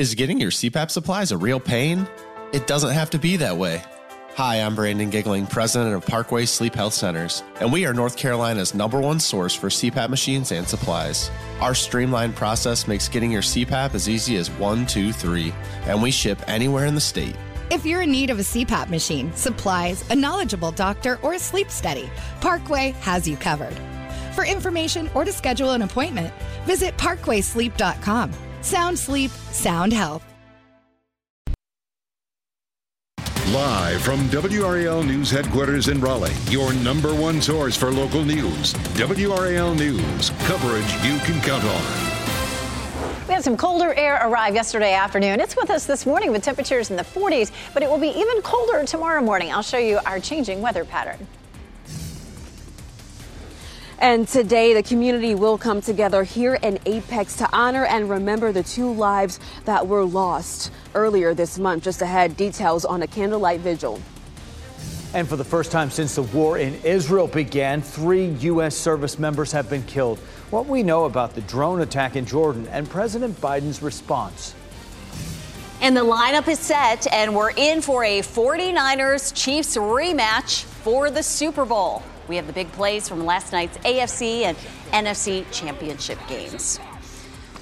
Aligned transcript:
Is 0.00 0.14
getting 0.14 0.40
your 0.40 0.50
CPAP 0.50 0.90
supplies 0.90 1.30
a 1.30 1.36
real 1.36 1.60
pain? 1.60 2.08
It 2.54 2.66
doesn't 2.66 2.92
have 2.92 3.10
to 3.10 3.18
be 3.18 3.36
that 3.36 3.58
way. 3.58 3.82
Hi, 4.34 4.56
I'm 4.56 4.74
Brandon 4.74 5.10
Giggling, 5.10 5.46
president 5.46 5.94
of 5.94 6.06
Parkway 6.06 6.46
Sleep 6.46 6.74
Health 6.74 6.94
Centers, 6.94 7.42
and 7.60 7.70
we 7.70 7.84
are 7.84 7.92
North 7.92 8.16
Carolina's 8.16 8.72
number 8.74 8.98
one 8.98 9.20
source 9.20 9.54
for 9.54 9.68
CPAP 9.68 10.08
machines 10.08 10.52
and 10.52 10.66
supplies. 10.66 11.30
Our 11.60 11.74
streamlined 11.74 12.34
process 12.34 12.88
makes 12.88 13.10
getting 13.10 13.30
your 13.30 13.42
CPAP 13.42 13.92
as 13.92 14.08
easy 14.08 14.36
as 14.36 14.50
one, 14.52 14.86
two, 14.86 15.12
three, 15.12 15.52
and 15.82 16.02
we 16.02 16.10
ship 16.10 16.40
anywhere 16.46 16.86
in 16.86 16.94
the 16.94 17.00
state. 17.02 17.36
If 17.70 17.84
you're 17.84 18.00
in 18.00 18.10
need 18.10 18.30
of 18.30 18.38
a 18.38 18.42
CPAP 18.42 18.88
machine, 18.88 19.30
supplies, 19.34 20.02
a 20.08 20.16
knowledgeable 20.16 20.72
doctor, 20.72 21.18
or 21.20 21.34
a 21.34 21.38
sleep 21.38 21.70
study, 21.70 22.08
Parkway 22.40 22.92
has 23.00 23.28
you 23.28 23.36
covered. 23.36 23.76
For 24.32 24.46
information 24.46 25.10
or 25.12 25.26
to 25.26 25.32
schedule 25.34 25.72
an 25.72 25.82
appointment, 25.82 26.32
visit 26.64 26.96
parkwaysleep.com. 26.96 28.32
Sound 28.62 28.98
sleep, 28.98 29.30
sound 29.52 29.92
health. 29.92 30.22
Live 33.52 34.02
from 34.02 34.28
WRAL 34.28 35.02
News 35.02 35.30
headquarters 35.30 35.88
in 35.88 36.00
Raleigh, 36.00 36.32
your 36.50 36.72
number 36.74 37.12
one 37.12 37.40
source 37.42 37.76
for 37.76 37.90
local 37.90 38.24
news. 38.24 38.74
WRAL 38.94 39.74
News, 39.74 40.30
coverage 40.44 40.92
you 41.04 41.18
can 41.20 41.40
count 41.40 41.64
on. 41.64 42.10
We 43.26 43.34
had 43.34 43.42
some 43.42 43.56
colder 43.56 43.92
air 43.94 44.20
arrive 44.28 44.54
yesterday 44.54 44.92
afternoon. 44.92 45.40
It's 45.40 45.56
with 45.56 45.70
us 45.70 45.86
this 45.86 46.06
morning 46.06 46.30
with 46.30 46.42
temperatures 46.42 46.90
in 46.90 46.96
the 46.96 47.02
40s, 47.02 47.50
but 47.74 47.82
it 47.82 47.88
will 47.88 47.98
be 47.98 48.08
even 48.08 48.42
colder 48.42 48.84
tomorrow 48.84 49.20
morning. 49.20 49.50
I'll 49.50 49.62
show 49.62 49.78
you 49.78 49.98
our 50.06 50.20
changing 50.20 50.60
weather 50.60 50.84
pattern. 50.84 51.26
And 54.00 54.26
today, 54.26 54.72
the 54.72 54.82
community 54.82 55.34
will 55.34 55.58
come 55.58 55.82
together 55.82 56.24
here 56.24 56.54
in 56.54 56.78
Apex 56.86 57.36
to 57.36 57.48
honor 57.52 57.84
and 57.84 58.08
remember 58.08 58.50
the 58.50 58.62
two 58.62 58.90
lives 58.90 59.38
that 59.66 59.86
were 59.86 60.04
lost 60.04 60.72
earlier 60.94 61.34
this 61.34 61.58
month. 61.58 61.84
Just 61.84 62.00
ahead, 62.00 62.34
details 62.34 62.86
on 62.86 63.02
a 63.02 63.06
candlelight 63.06 63.60
vigil. 63.60 64.00
And 65.12 65.28
for 65.28 65.36
the 65.36 65.44
first 65.44 65.70
time 65.70 65.90
since 65.90 66.14
the 66.14 66.22
war 66.22 66.56
in 66.56 66.80
Israel 66.82 67.26
began, 67.26 67.82
three 67.82 68.28
U.S. 68.28 68.74
service 68.74 69.18
members 69.18 69.52
have 69.52 69.68
been 69.68 69.82
killed. 69.82 70.18
What 70.48 70.64
we 70.64 70.82
know 70.82 71.04
about 71.04 71.34
the 71.34 71.42
drone 71.42 71.82
attack 71.82 72.16
in 72.16 72.24
Jordan 72.24 72.68
and 72.68 72.88
President 72.88 73.38
Biden's 73.38 73.82
response. 73.82 74.54
And 75.82 75.94
the 75.94 76.04
lineup 76.04 76.48
is 76.48 76.58
set, 76.58 77.06
and 77.12 77.34
we're 77.34 77.50
in 77.50 77.82
for 77.82 78.04
a 78.04 78.20
49ers 78.20 79.34
Chiefs 79.34 79.76
rematch 79.76 80.62
for 80.64 81.10
the 81.10 81.22
Super 81.22 81.66
Bowl. 81.66 82.02
We 82.30 82.36
have 82.36 82.46
the 82.46 82.52
big 82.52 82.70
plays 82.70 83.08
from 83.08 83.26
last 83.26 83.50
night's 83.50 83.76
AFC 83.78 84.42
and 84.42 84.56
NFC 84.92 85.44
championship 85.50 86.16
games. 86.28 86.78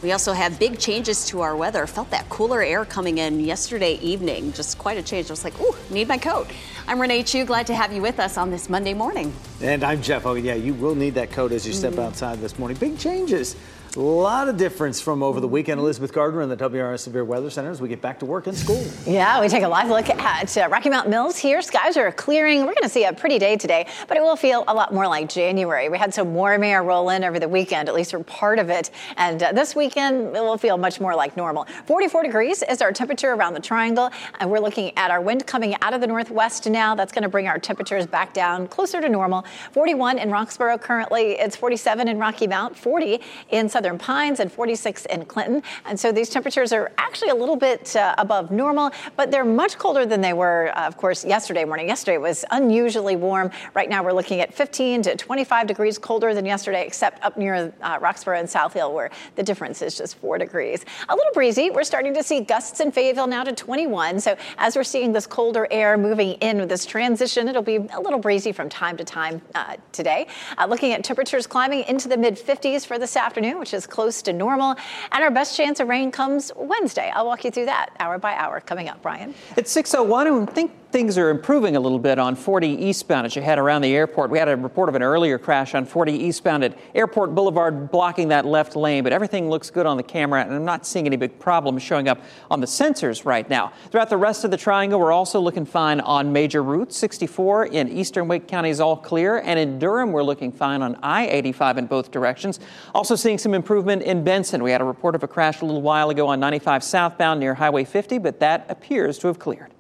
We 0.03 0.13
also 0.13 0.35
have 0.35 0.59
big 0.59 0.79
changes 0.79 1.25
to 1.29 1.41
our 1.41 1.57
weather. 1.57 1.87
Felt 1.87 2.11
that 2.11 2.29
cooler 2.29 2.61
air 2.61 2.85
coming 2.85 3.17
in 3.17 3.41
yesterday 3.41 3.95
evening. 4.01 4.53
Just 4.53 4.77
quite 4.77 4.99
a 4.99 5.03
change. 5.03 5.29
I 5.29 5.33
was 5.33 5.43
like, 5.43 5.59
ooh, 5.59 5.75
need 5.89 6.07
my 6.07 6.19
coat. 6.19 6.49
I'm 6.87 7.01
Renee 7.01 7.23
Chou. 7.23 7.47
Glad 7.47 7.67
to 7.69 7.75
have 7.75 7.95
you 7.95 8.03
with 8.03 8.21
us 8.21 8.37
on 8.37 8.51
this 8.51 8.69
Monday 8.69 8.93
morning. 8.93 9.33
And 9.63 9.83
I'm 9.83 10.03
Jeff. 10.03 10.27
Oh, 10.27 10.35
yeah, 10.35 10.53
you 10.53 10.75
will 10.75 10.95
need 10.95 11.15
that 11.15 11.33
coat 11.33 11.51
as 11.53 11.67
you 11.67 11.73
step 11.73 11.93
mm-hmm. 11.93 12.03
outside 12.03 12.39
this 12.41 12.59
morning. 12.59 12.77
Big 12.77 12.99
changes. 12.99 13.57
A 13.99 14.01
lot 14.01 14.49
of 14.49 14.57
difference 14.57 15.01
from 15.01 15.25
over 15.25 15.41
the 15.41 15.49
weekend. 15.49 15.81
Elizabeth 15.81 16.13
Gardner 16.13 16.41
in 16.43 16.49
the 16.49 16.57
WRS 16.57 17.01
Severe 17.01 17.25
Weather 17.25 17.51
Center 17.51 17.73
as 17.73 17.81
we 17.81 17.89
get 17.89 18.01
back 18.01 18.21
to 18.21 18.27
work 18.27 18.47
in 18.47 18.55
school. 18.55 18.81
Yeah, 19.05 19.41
we 19.41 19.49
take 19.49 19.65
a 19.65 19.69
live 19.69 19.89
look 19.89 20.09
at 20.09 20.57
uh, 20.57 20.69
Rocky 20.69 20.89
Mount 20.89 21.09
Mills 21.09 21.37
here. 21.37 21.61
Skies 21.61 21.97
are 21.97 22.13
clearing. 22.13 22.61
We're 22.61 22.75
going 22.75 22.85
to 22.85 22.89
see 22.89 23.07
a 23.07 23.13
pretty 23.13 23.41
day 23.41 23.57
today, 23.57 23.89
but 24.07 24.17
it 24.17 24.21
will 24.21 24.37
feel 24.37 24.63
a 24.69 24.73
lot 24.73 24.95
more 24.95 25.09
like 25.09 25.29
January. 25.29 25.89
We 25.89 25.99
had 25.99 26.15
some 26.15 26.33
warm 26.33 26.63
air 26.63 26.85
roll 26.85 27.11
in 27.11 27.25
over 27.25 27.41
the 27.41 27.49
weekend, 27.49 27.89
at 27.89 27.95
least 27.97 28.13
for 28.13 28.23
part 28.23 28.61
of 28.61 28.71
it. 28.71 28.93
And 29.17 29.43
uh, 29.43 29.51
this 29.51 29.75
weekend, 29.75 30.37
it 30.37 30.43
will 30.43 30.59
feel 30.59 30.79
much 30.79 31.01
more 31.01 31.17
like 31.17 31.37
normal. 31.37 31.67
44 31.87 32.23
degrees 32.23 32.63
is 32.71 32.81
our 32.81 32.93
temperature 32.93 33.33
around 33.33 33.55
the 33.55 33.61
triangle. 33.61 34.13
And 34.39 34.49
we're 34.49 34.61
looking 34.61 34.97
at 34.97 35.11
our 35.11 35.21
wind 35.21 35.45
coming 35.49 35.75
out 35.83 35.93
of 35.93 36.01
the 36.01 36.07
northwest 36.07 36.71
now. 36.71 36.95
That's 36.95 37.11
going 37.11 37.25
to 37.25 37.29
bring 37.29 37.49
our 37.49 37.59
temperatures 37.59 38.07
back 38.07 38.33
down 38.33 38.69
closer 38.69 39.01
to 39.01 39.09
normal. 39.09 39.45
41 39.73 40.21
in 40.21 40.29
Roxboro 40.29 40.81
currently. 40.81 41.33
It's 41.33 41.57
47 41.57 42.07
in 42.07 42.21
Rocky 42.21 42.47
Mount, 42.47 42.77
40 42.77 43.21
in 43.51 43.69
Southern 43.69 43.88
Pines, 43.97 44.41
and 44.41 44.53
46 44.53 45.07
in 45.07 45.25
Clinton. 45.25 45.63
And 45.87 45.99
so 45.99 46.11
these 46.11 46.29
temperatures 46.29 46.73
are 46.73 46.91
actually 46.99 47.31
a 47.31 47.35
little 47.35 47.57
bit 47.57 47.95
uh, 47.95 48.15
above 48.19 48.51
normal, 48.51 48.91
but 49.17 49.31
they're 49.31 49.45
much 49.45 49.79
colder 49.79 50.05
than 50.05 50.21
they 50.21 50.33
were, 50.33 50.73
uh, 50.77 50.87
of 50.87 50.97
course, 50.97 51.25
yesterday 51.25 51.65
morning. 51.65 51.89
Yesterday 51.89 52.19
was 52.19 52.45
unusually 52.51 53.17
warm. 53.17 53.51
Right 53.75 53.89
now 53.89 54.03
we're 54.03 54.13
looking 54.13 54.41
at 54.41 54.53
15 54.53 55.03
to 55.03 55.17
25 55.17 55.67
degrees 55.67 55.97
colder 55.97 56.35
than 56.35 56.45
yesterday, 56.45 56.85
except 56.85 57.25
up 57.25 57.37
near 57.37 57.73
uh, 57.81 57.99
Roxboro 58.01 58.39
and 58.39 58.51
South 58.51 58.73
Hill, 58.73 58.93
where 58.93 59.11
the 59.37 59.43
difference 59.43 59.81
is 59.81 59.97
just 59.97 60.19
four 60.19 60.39
degrees. 60.39 60.85
A 61.09 61.15
little 61.15 61.33
breezy. 61.33 61.71
We're 61.71 61.85
starting 61.85 62.15
to 62.15 62.23
see 62.23 62.41
gusts 62.41 62.81
in 62.81 62.91
Fayetteville 62.91 63.29
now 63.29 63.45
to 63.45 63.53
21. 63.53 64.21
So 64.21 64.37
as 64.59 64.75
we're 64.75 64.83
seeing 64.83 65.13
this 65.13 65.27
colder 65.27 65.69
air 65.71 65.97
moving 65.97 66.33
in 66.41 66.59
with 66.59 66.69
this 66.69 66.85
transition, 66.85 67.49
it'll 67.49 67.63
be 67.63 67.77
a 67.77 68.01
little 68.01 68.19
breezy 68.19 68.51
from 68.53 68.69
time 68.69 68.97
to 68.97 69.05
time 69.05 69.41
uh, 69.55 69.77
today. 69.93 70.27
Uh, 70.57 70.67
looking 70.67 70.93
at 70.93 71.05
temperatures 71.05 71.47
climbing 71.47 71.85
into 71.85 72.09
the 72.09 72.17
mid 72.17 72.35
50s 72.35 72.87
for 72.87 72.99
this 72.99 73.17
afternoon, 73.17 73.59
which 73.59 73.75
is 73.75 73.78
close 73.87 74.21
to 74.23 74.33
normal 74.33 74.49
normal. 74.49 74.77
And 75.13 75.23
our 75.23 75.31
best 75.31 75.57
chance 75.57 75.81
of 75.81 75.89
rain 75.89 76.11
comes 76.11 76.51
Wednesday. 76.57 77.11
I'll 77.15 77.27
walk 77.27 77.45
you 77.45 77.51
through 77.51 77.67
that 77.67 77.91
hour 78.01 78.19
by 78.19 78.35
hour 78.35 78.61
coming 78.61 78.89
up, 78.89 79.03
Brian. 79.03 79.35
It's 79.57 79.71
601 79.71 80.27
and 80.27 80.51
think 80.51 80.73
things 80.91 81.19
are 81.19 81.29
improving 81.29 81.77
a 81.77 81.81
little 81.81 81.99
bit 81.99 82.19
on 82.19 82.35
40 82.35 82.67
eastbound 82.67 83.27
as 83.27 83.37
you 83.37 83.43
head 83.43 83.59
around 83.59 83.83
the 83.83 83.95
airport. 83.95 84.31
We 84.31 84.39
had 84.39 84.49
a 84.49 84.57
report 84.57 84.89
of 84.89 84.95
an 84.95 85.03
earlier 85.03 85.39
crash 85.39 85.75
on 85.75 85.85
40 85.85 86.13
eastbound 86.13 86.65
at 86.65 86.79
Airport 86.95 87.35
Boulevard 87.35 87.91
blocking 87.91 88.29
that 88.29 88.47
left 88.47 88.75
lane, 88.75 89.05
but 89.05 89.13
everything 89.13 89.51
looks 89.51 89.69
good 89.69 89.85
on 89.85 89.99
the 89.99 90.03
camera 90.03 90.41
and 90.41 90.55
I'm 90.55 90.65
not 90.65 90.87
seeing 90.87 91.07
any 91.07 91.17
big 91.17 91.39
problems 91.39 91.83
showing 91.83 92.09
up 92.09 92.23
on 92.51 92.61
the 92.61 92.67
sensors 92.67 93.27
right 93.27 93.49
now. 93.51 93.73
Throughout 93.91 94.09
the 94.09 94.17
rest 94.17 94.45
of 94.45 94.51
the 94.51 94.57
triangle, 94.57 94.99
we're 94.99 95.13
also 95.13 95.41
looking 95.41 95.67
fine 95.67 96.01
on 96.01 96.33
major 96.33 96.63
routes. 96.63 96.97
64 96.97 97.67
in 97.67 97.89
eastern 97.89 98.27
Wake 98.27 98.49
County 98.49 98.71
is 98.71 98.81
all 98.81 98.97
clear, 98.97 99.39
and 99.39 99.59
in 99.59 99.79
Durham, 99.79 100.11
we're 100.11 100.23
looking 100.23 100.51
fine 100.51 100.81
on 100.81 100.97
I 101.03 101.29
85 101.29 101.79
in 101.79 101.87
both 101.87 102.11
directions. 102.11 102.61
Also 102.95 103.15
seeing 103.15 103.37
some 103.37 103.53
improvement 103.53 104.03
in 104.03 104.25
Benson. 104.25 104.63
We 104.63 104.71
had 104.71 104.81
a 104.81 104.85
report 104.85 105.15
of 105.15 105.23
a 105.23 105.29
crash 105.29 105.61
a 105.61 105.67
little 105.67 105.83
while 105.83 106.09
ago 106.09 106.29
on 106.29 106.41
95 106.41 106.83
southbound 106.83 107.41
near 107.41 107.55
Highway 107.55 107.85
50, 107.85 108.19
but 108.19 108.41
that 108.41 108.65
appears 108.71 109.19
to 109.19 109.27
have 109.27 109.39
cleared. 109.39 109.75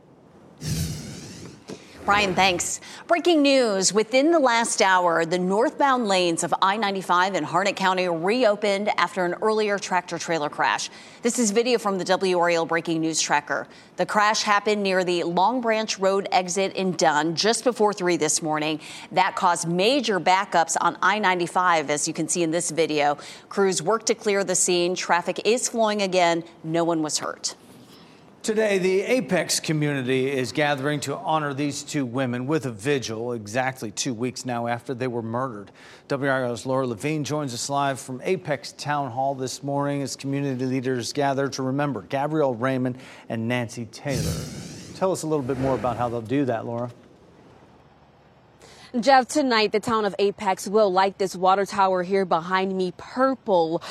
Brian, 2.08 2.34
thanks. 2.34 2.80
Breaking 3.06 3.42
news 3.42 3.92
within 3.92 4.30
the 4.30 4.38
last 4.38 4.80
hour, 4.80 5.26
the 5.26 5.38
northbound 5.38 6.08
lanes 6.08 6.42
of 6.42 6.54
I 6.62 6.78
95 6.78 7.34
in 7.34 7.44
Harnett 7.44 7.76
County 7.76 8.08
reopened 8.08 8.88
after 8.96 9.26
an 9.26 9.34
earlier 9.42 9.78
tractor 9.78 10.16
trailer 10.16 10.48
crash. 10.48 10.88
This 11.20 11.38
is 11.38 11.50
video 11.50 11.76
from 11.76 11.98
the 11.98 12.06
WRAL 12.06 12.66
Breaking 12.66 13.02
News 13.02 13.20
Tracker. 13.20 13.68
The 13.96 14.06
crash 14.06 14.42
happened 14.42 14.82
near 14.82 15.04
the 15.04 15.24
Long 15.24 15.60
Branch 15.60 15.98
Road 15.98 16.26
exit 16.32 16.72
in 16.72 16.92
Dunn 16.92 17.36
just 17.36 17.62
before 17.62 17.92
3 17.92 18.16
this 18.16 18.40
morning. 18.40 18.80
That 19.12 19.36
caused 19.36 19.68
major 19.68 20.18
backups 20.18 20.78
on 20.80 20.96
I 21.02 21.18
95, 21.18 21.90
as 21.90 22.08
you 22.08 22.14
can 22.14 22.26
see 22.26 22.42
in 22.42 22.50
this 22.50 22.70
video. 22.70 23.18
Crews 23.50 23.82
worked 23.82 24.06
to 24.06 24.14
clear 24.14 24.44
the 24.44 24.54
scene. 24.54 24.94
Traffic 24.94 25.42
is 25.44 25.68
flowing 25.68 26.00
again. 26.00 26.42
No 26.64 26.84
one 26.84 27.02
was 27.02 27.18
hurt. 27.18 27.54
Today, 28.48 28.78
the 28.78 29.02
Apex 29.02 29.60
community 29.60 30.30
is 30.30 30.52
gathering 30.52 31.00
to 31.00 31.18
honor 31.18 31.52
these 31.52 31.82
two 31.82 32.06
women 32.06 32.46
with 32.46 32.64
a 32.64 32.70
vigil 32.70 33.34
exactly 33.34 33.90
two 33.90 34.14
weeks 34.14 34.46
now 34.46 34.68
after 34.68 34.94
they 34.94 35.06
were 35.06 35.20
murdered. 35.20 35.70
WRAL's 36.08 36.64
Lora 36.64 36.86
Lavigne 36.86 37.24
joins 37.24 37.52
us 37.52 37.68
live 37.68 38.00
from 38.00 38.22
Apex 38.24 38.72
Town 38.72 39.10
Hall 39.10 39.34
this 39.34 39.62
morning 39.62 40.00
as 40.00 40.16
community 40.16 40.64
leaders 40.64 41.12
gather 41.12 41.48
to 41.48 41.62
remember 41.62 42.00
Gabrielle 42.00 42.54
Raymond 42.54 42.96
and 43.28 43.46
Nancy 43.46 43.84
Taylor. 43.84 44.32
Tell 44.94 45.12
us 45.12 45.24
a 45.24 45.26
little 45.26 45.44
bit 45.44 45.58
more 45.58 45.74
about 45.74 45.98
how 45.98 46.08
they'll 46.08 46.22
do 46.22 46.46
that, 46.46 46.64
Lora. 46.64 46.90
Jeff, 48.98 49.28
tonight 49.28 49.72
the 49.72 49.80
town 49.80 50.06
of 50.06 50.14
Apex 50.18 50.66
will 50.66 50.90
light 50.90 51.18
this 51.18 51.36
water 51.36 51.66
tower 51.66 52.02
here 52.02 52.24
behind 52.24 52.74
me 52.74 52.94
purple 52.96 53.82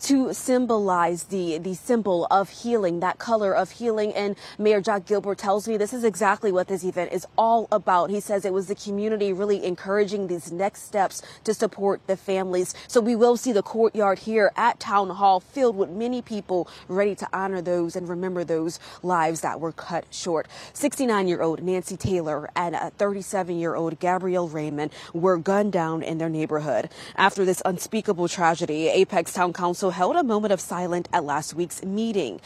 to 0.00 0.32
symbolize 0.32 1.24
the, 1.24 1.58
the 1.58 1.74
symbol 1.74 2.26
of 2.30 2.48
healing, 2.48 3.00
that 3.00 3.18
color 3.18 3.54
of 3.54 3.72
healing. 3.72 4.14
And 4.14 4.34
Mayor 4.58 4.82
Jacques 4.82 5.04
Gilbert 5.04 5.36
tells 5.36 5.68
me 5.68 5.76
this 5.76 5.92
is 5.92 6.04
exactly 6.04 6.52
what 6.52 6.68
this 6.68 6.84
event 6.84 7.12
is 7.12 7.26
all 7.36 7.68
about. 7.70 8.08
He 8.08 8.18
says 8.18 8.46
it 8.46 8.52
was 8.54 8.68
the 8.68 8.74
community 8.74 9.30
really 9.30 9.62
encouraging 9.62 10.26
these 10.26 10.50
next 10.50 10.84
steps 10.84 11.20
to 11.44 11.52
support 11.52 12.06
the 12.06 12.16
families. 12.16 12.74
So 12.88 13.02
we 13.02 13.14
will 13.14 13.36
see 13.36 13.52
the 13.52 13.62
courtyard 13.62 14.20
here 14.20 14.52
at 14.56 14.80
Town 14.80 15.10
Hall 15.10 15.38
filled 15.40 15.76
with 15.76 15.90
many 15.90 16.22
people 16.22 16.66
ready 16.88 17.14
to 17.16 17.28
honor 17.30 17.60
those 17.60 17.94
and 17.94 18.08
remember 18.08 18.42
those 18.42 18.80
lives 19.02 19.42
that 19.42 19.60
were 19.60 19.72
cut 19.72 20.06
short. 20.10 20.48
69 20.72 21.28
year 21.28 21.42
old 21.42 21.62
Nancy 21.62 21.98
Taylor 21.98 22.48
and 22.56 22.74
37 22.96 23.58
year 23.58 23.74
old 23.74 24.00
Gabrielle 24.00 24.45
Raymond 24.48 24.92
were 25.12 25.36
gunned 25.38 25.72
down 25.72 26.02
in 26.02 26.18
their 26.18 26.28
neighborhood. 26.28 26.88
After 27.16 27.44
this 27.44 27.62
unspeakable 27.64 28.28
tragedy, 28.28 28.88
Apex 28.88 29.32
Town 29.32 29.52
Council 29.52 29.90
held 29.90 30.16
a 30.16 30.22
moment 30.22 30.52
of 30.52 30.60
silence 30.60 31.08
at 31.12 31.24
last 31.24 31.54
week's 31.54 31.84
meeting. 31.84 32.40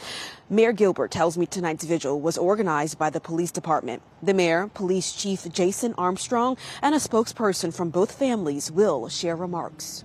Mayor 0.49 0.73
Gilbert 0.73 1.11
tells 1.11 1.37
me 1.37 1.45
tonight's 1.45 1.85
vigil 1.85 2.19
was 2.19 2.37
organized 2.37 2.97
by 2.97 3.09
the 3.09 3.19
police 3.19 3.51
department. 3.51 4.01
The 4.21 4.33
mayor, 4.33 4.69
police 4.73 5.13
chief 5.13 5.51
Jason 5.51 5.93
Armstrong, 5.97 6.57
and 6.81 6.93
a 6.93 6.99
spokesperson 6.99 7.73
from 7.73 7.89
both 7.89 8.11
families 8.11 8.71
will 8.71 9.07
share 9.09 9.35
remarks. 9.35 10.03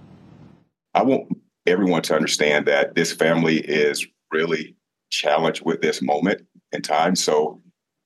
I 0.94 1.02
want 1.02 1.28
everyone 1.66 2.02
to 2.02 2.14
understand 2.14 2.66
that 2.66 2.94
this 2.94 3.12
family 3.12 3.58
is 3.58 4.06
really 4.32 4.76
challenged 5.10 5.64
with 5.64 5.82
this 5.82 6.00
moment 6.00 6.42
in 6.72 6.82
time. 6.82 7.16
So 7.16 7.60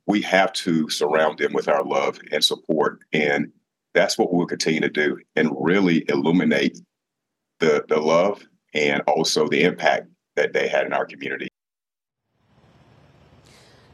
we 0.07 0.23
have 0.23 0.53
to 0.55 0.89
surround 0.89 1.39
them 1.39 1.53
with 1.53 1.69
our 1.69 1.85
love 1.85 2.19
and 2.33 2.43
support. 2.43 3.01
And 3.13 3.53
that's 3.95 4.19
what 4.19 4.33
we'll 4.33 4.47
continue 4.47 4.81
to 4.81 4.89
do 4.89 5.19
and 5.37 5.51
really 5.59 6.05
illuminate 6.09 6.79
the, 7.59 7.85
the 7.89 8.01
love 8.01 8.43
and 8.75 9.03
also 9.07 9.49
the 9.49 9.63
impact 9.63 10.09
that 10.37 10.53
they 10.53 10.69
had 10.69 10.87
in 10.87 10.93
our 10.93 11.07
community. 11.07 11.49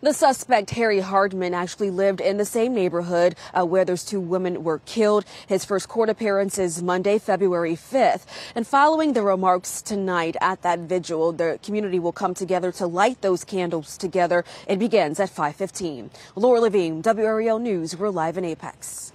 The 0.03 0.13
suspect, 0.13 0.71
Harry 0.71 1.01
Hardman, 1.01 1.55
actually 1.55 1.91
lived 1.91 2.21
in 2.21 2.37
the 2.37 2.45
same 2.45 2.75
neighborhood 2.75 3.35
uh, 3.53 3.65
where 3.65 3.85
those 3.85 4.05
two 4.05 4.21
women 4.21 4.63
were 4.63 4.79
killed. 4.81 5.25
His 5.49 5.65
first 5.65 5.89
court 5.89 6.11
appearance 6.11 6.59
is 6.59 6.83
Monday, 6.83 7.19
February 7.19 7.75
5th. 7.75 8.25
And 8.55 8.67
following 8.67 9.15
the 9.15 9.23
remarks 9.23 9.81
tonight 9.81 10.37
at 10.41 10.63
that 10.63 10.81
vigil, 10.81 11.33
the 11.33 11.59
community 11.63 11.99
will 11.99 12.13
come 12.13 12.35
together 12.35 12.71
to 12.73 12.87
light 12.87 13.23
those 13.23 13.43
candles 13.43 13.97
together. 13.97 14.45
It 14.69 14.79
begins 14.79 15.19
at 15.19 15.31
515. 15.31 16.11
Lora 16.37 16.61
Lavigne, 16.61 17.01
WRAL 17.01 17.59
News. 17.59 17.97
We're 17.97 18.11
live 18.11 18.37
in 18.37 18.45
Apex. 18.45 19.13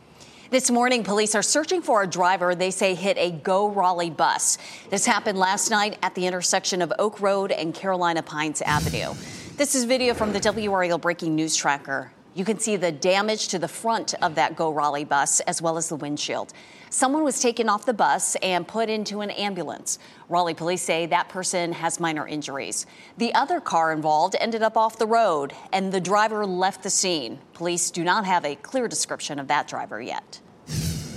This 0.51 0.69
morning, 0.69 1.05
police 1.05 1.33
are 1.33 1.41
searching 1.41 1.81
for 1.81 2.03
a 2.03 2.07
driver 2.07 2.53
they 2.55 2.71
say 2.71 2.93
hit 2.93 3.17
a 3.17 3.31
Go 3.31 3.69
Raleigh 3.69 4.09
bus. 4.09 4.57
This 4.89 5.05
happened 5.05 5.39
last 5.39 5.71
night 5.71 5.97
at 6.03 6.13
the 6.13 6.27
intersection 6.27 6.81
of 6.81 6.91
Oak 6.99 7.21
Road 7.21 7.53
and 7.53 7.73
Carolina 7.73 8.21
Pines 8.21 8.61
Avenue. 8.61 9.13
This 9.55 9.75
is 9.75 9.85
video 9.85 10.13
from 10.13 10.33
the 10.33 10.41
WRAL 10.41 10.99
Breaking 10.99 11.37
News 11.37 11.55
Tracker. 11.55 12.11
You 12.33 12.45
can 12.45 12.59
see 12.59 12.77
the 12.77 12.93
damage 12.93 13.49
to 13.49 13.59
the 13.59 13.67
front 13.67 14.13
of 14.21 14.35
that 14.35 14.55
Go 14.55 14.71
Raleigh 14.71 15.03
bus 15.03 15.41
as 15.41 15.61
well 15.61 15.77
as 15.77 15.89
the 15.89 15.97
windshield. 15.97 16.53
Someone 16.89 17.23
was 17.23 17.41
taken 17.41 17.67
off 17.67 17.85
the 17.85 17.93
bus 17.93 18.35
and 18.41 18.65
put 18.65 18.89
into 18.89 19.19
an 19.19 19.31
ambulance. 19.31 19.99
Raleigh 20.29 20.53
police 20.53 20.81
say 20.81 21.05
that 21.07 21.27
person 21.27 21.73
has 21.73 21.99
minor 21.99 22.25
injuries. 22.25 22.85
The 23.17 23.33
other 23.33 23.59
car 23.59 23.91
involved 23.91 24.37
ended 24.39 24.61
up 24.61 24.77
off 24.77 24.97
the 24.97 25.07
road 25.07 25.53
and 25.73 25.91
the 25.91 25.99
driver 25.99 26.45
left 26.45 26.83
the 26.83 26.89
scene. 26.89 27.39
Police 27.51 27.91
do 27.91 28.01
not 28.01 28.25
have 28.25 28.45
a 28.45 28.55
clear 28.55 28.87
description 28.87 29.37
of 29.37 29.49
that 29.49 29.67
driver 29.67 30.01
yet. 30.01 30.39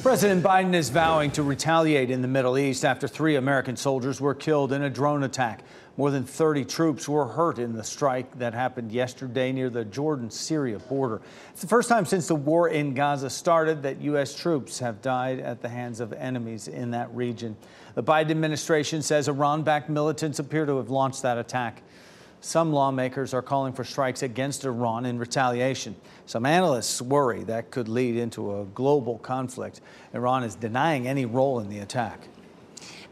President 0.02 0.42
Biden 0.44 0.74
is 0.74 0.90
vowing 0.90 1.30
to 1.30 1.42
retaliate 1.42 2.10
in 2.10 2.22
the 2.22 2.28
Middle 2.28 2.58
East 2.58 2.84
after 2.84 3.08
three 3.08 3.36
American 3.36 3.76
soldiers 3.76 4.20
were 4.20 4.34
killed 4.34 4.72
in 4.72 4.82
a 4.82 4.90
drone 4.90 5.22
attack. 5.22 5.62
More 5.96 6.10
than 6.10 6.24
30 6.24 6.64
troops 6.64 7.08
were 7.08 7.26
hurt 7.26 7.60
in 7.60 7.72
the 7.72 7.84
strike 7.84 8.38
that 8.38 8.52
happened 8.52 8.90
yesterday 8.90 9.52
near 9.52 9.70
the 9.70 9.84
Jordan 9.84 10.28
Syria 10.28 10.80
border. 10.80 11.22
It's 11.50 11.60
the 11.60 11.68
first 11.68 11.88
time 11.88 12.04
since 12.04 12.26
the 12.26 12.34
war 12.34 12.68
in 12.68 12.94
Gaza 12.94 13.30
started 13.30 13.82
that 13.84 14.00
U.S. 14.00 14.34
troops 14.34 14.80
have 14.80 15.00
died 15.02 15.38
at 15.38 15.62
the 15.62 15.68
hands 15.68 16.00
of 16.00 16.12
enemies 16.12 16.66
in 16.66 16.90
that 16.90 17.14
region. 17.14 17.56
The 17.94 18.02
Biden 18.02 18.32
administration 18.32 19.02
says 19.02 19.28
Iran 19.28 19.62
backed 19.62 19.88
militants 19.88 20.40
appear 20.40 20.66
to 20.66 20.78
have 20.78 20.90
launched 20.90 21.22
that 21.22 21.38
attack. 21.38 21.82
Some 22.40 22.72
lawmakers 22.72 23.32
are 23.32 23.40
calling 23.40 23.72
for 23.72 23.84
strikes 23.84 24.24
against 24.24 24.64
Iran 24.64 25.06
in 25.06 25.16
retaliation. 25.16 25.94
Some 26.26 26.44
analysts 26.44 27.00
worry 27.00 27.44
that 27.44 27.70
could 27.70 27.88
lead 27.88 28.16
into 28.16 28.60
a 28.60 28.64
global 28.66 29.18
conflict. 29.18 29.80
Iran 30.12 30.42
is 30.42 30.56
denying 30.56 31.06
any 31.06 31.24
role 31.24 31.60
in 31.60 31.68
the 31.68 31.78
attack. 31.78 32.28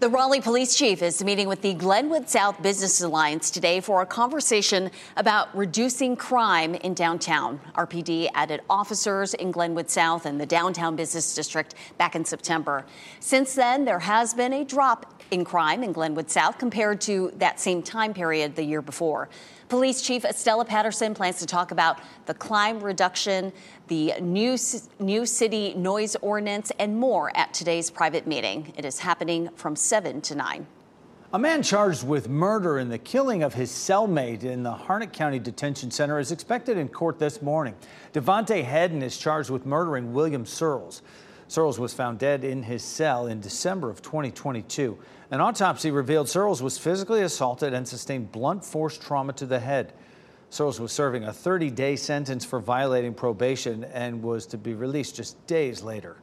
The 0.02 0.08
Raleigh 0.08 0.40
police 0.40 0.74
chief 0.74 1.00
is 1.00 1.22
meeting 1.22 1.46
with 1.46 1.62
the 1.62 1.74
Glenwood 1.74 2.28
South 2.28 2.60
Business 2.60 3.00
Alliance 3.02 3.52
today 3.52 3.78
for 3.78 4.02
a 4.02 4.06
conversation 4.06 4.90
about 5.16 5.56
reducing 5.56 6.16
crime 6.16 6.74
in 6.74 6.92
downtown. 6.92 7.60
RPD 7.76 8.28
added 8.34 8.62
officers 8.68 9.32
in 9.34 9.52
Glenwood 9.52 9.88
South 9.88 10.26
and 10.26 10.40
the 10.40 10.44
downtown 10.44 10.96
business 10.96 11.36
district 11.36 11.76
back 11.98 12.16
in 12.16 12.24
September. 12.24 12.84
Since 13.20 13.54
then, 13.54 13.84
there 13.84 14.00
has 14.00 14.34
been 14.34 14.52
a 14.52 14.64
drop 14.64 15.22
in 15.30 15.44
crime 15.44 15.84
in 15.84 15.92
Glenwood 15.92 16.32
South 16.32 16.58
compared 16.58 17.00
to 17.02 17.30
that 17.36 17.60
same 17.60 17.80
time 17.80 18.12
period 18.12 18.56
the 18.56 18.64
year 18.64 18.82
before. 18.82 19.28
Police 19.72 20.02
Chief 20.02 20.26
Estella 20.26 20.66
Patterson 20.66 21.14
plans 21.14 21.38
to 21.38 21.46
talk 21.46 21.70
about 21.70 21.98
the 22.26 22.34
crime 22.34 22.78
reduction, 22.78 23.50
the 23.88 24.12
new, 24.20 24.58
new 24.98 25.24
city 25.24 25.72
noise 25.72 26.14
ordinance, 26.16 26.70
and 26.78 26.94
more 26.94 27.34
at 27.34 27.54
today's 27.54 27.90
private 27.90 28.26
meeting. 28.26 28.74
It 28.76 28.84
is 28.84 28.98
happening 28.98 29.48
from 29.56 29.74
7 29.74 30.20
to 30.20 30.34
9. 30.34 30.66
A 31.32 31.38
man 31.38 31.62
charged 31.62 32.06
with 32.06 32.28
murder 32.28 32.80
in 32.80 32.90
the 32.90 32.98
killing 32.98 33.42
of 33.42 33.54
his 33.54 33.70
cellmate 33.70 34.44
in 34.44 34.62
the 34.62 34.74
Harnett 34.74 35.14
County 35.14 35.38
Detention 35.38 35.90
Center 35.90 36.18
is 36.18 36.32
expected 36.32 36.76
in 36.76 36.88
court 36.88 37.18
this 37.18 37.40
morning. 37.40 37.74
Devontae 38.12 38.62
Hedden 38.62 39.00
is 39.00 39.16
charged 39.16 39.48
with 39.48 39.64
murdering 39.64 40.12
William 40.12 40.44
Searles. 40.44 41.00
Searles 41.52 41.78
was 41.78 41.92
found 41.92 42.18
dead 42.18 42.44
in 42.44 42.62
his 42.62 42.82
cell 42.82 43.26
in 43.26 43.38
December 43.38 43.90
of 43.90 44.00
2022. 44.00 44.96
An 45.30 45.42
autopsy 45.42 45.90
revealed 45.90 46.26
Searles 46.26 46.62
was 46.62 46.78
physically 46.78 47.20
assaulted 47.20 47.74
and 47.74 47.86
sustained 47.86 48.32
blunt 48.32 48.64
force 48.64 48.96
trauma 48.96 49.34
to 49.34 49.44
the 49.44 49.58
head. 49.58 49.92
Searles 50.48 50.80
was 50.80 50.92
serving 50.92 51.24
a 51.24 51.32
30 51.32 51.70
day 51.70 51.94
sentence 51.94 52.46
for 52.46 52.58
violating 52.58 53.12
probation 53.12 53.84
and 53.84 54.22
was 54.22 54.46
to 54.46 54.56
be 54.56 54.72
released 54.72 55.16
just 55.16 55.46
days 55.46 55.82
later. 55.82 56.16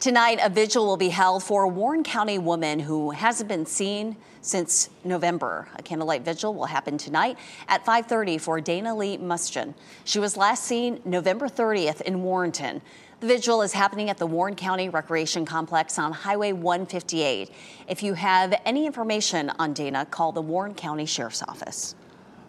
Tonight, 0.00 0.38
a 0.42 0.48
vigil 0.48 0.86
will 0.86 0.96
be 0.96 1.10
held 1.10 1.42
for 1.42 1.64
a 1.64 1.68
Warren 1.68 2.02
County 2.02 2.38
woman 2.38 2.78
who 2.78 3.10
hasn't 3.10 3.48
been 3.48 3.64
seen 3.64 4.16
since 4.40 4.90
November. 5.04 5.68
A 5.76 5.82
candlelight 5.82 6.22
vigil 6.22 6.52
will 6.52 6.66
happen 6.66 6.98
tonight 6.98 7.38
at 7.68 7.84
5:30 7.84 8.38
for 8.38 8.60
Dana 8.60 8.94
Lee 8.94 9.18
Mustin. 9.18 9.74
She 10.04 10.18
was 10.18 10.36
last 10.36 10.64
seen 10.64 11.00
November 11.04 11.46
30th 11.46 12.00
in 12.02 12.22
Warrenton. 12.22 12.82
The 13.24 13.28
vigil 13.28 13.62
is 13.62 13.72
happening 13.72 14.10
at 14.10 14.18
the 14.18 14.26
Warren 14.26 14.54
County 14.54 14.90
Recreation 14.90 15.46
Complex 15.46 15.98
on 15.98 16.12
Highway 16.12 16.52
158. 16.52 17.50
If 17.88 18.02
you 18.02 18.12
have 18.12 18.52
any 18.66 18.84
information 18.84 19.48
on 19.58 19.72
Dana, 19.72 20.04
call 20.04 20.30
the 20.30 20.42
Warren 20.42 20.74
County 20.74 21.06
Sheriff's 21.06 21.42
Office. 21.42 21.94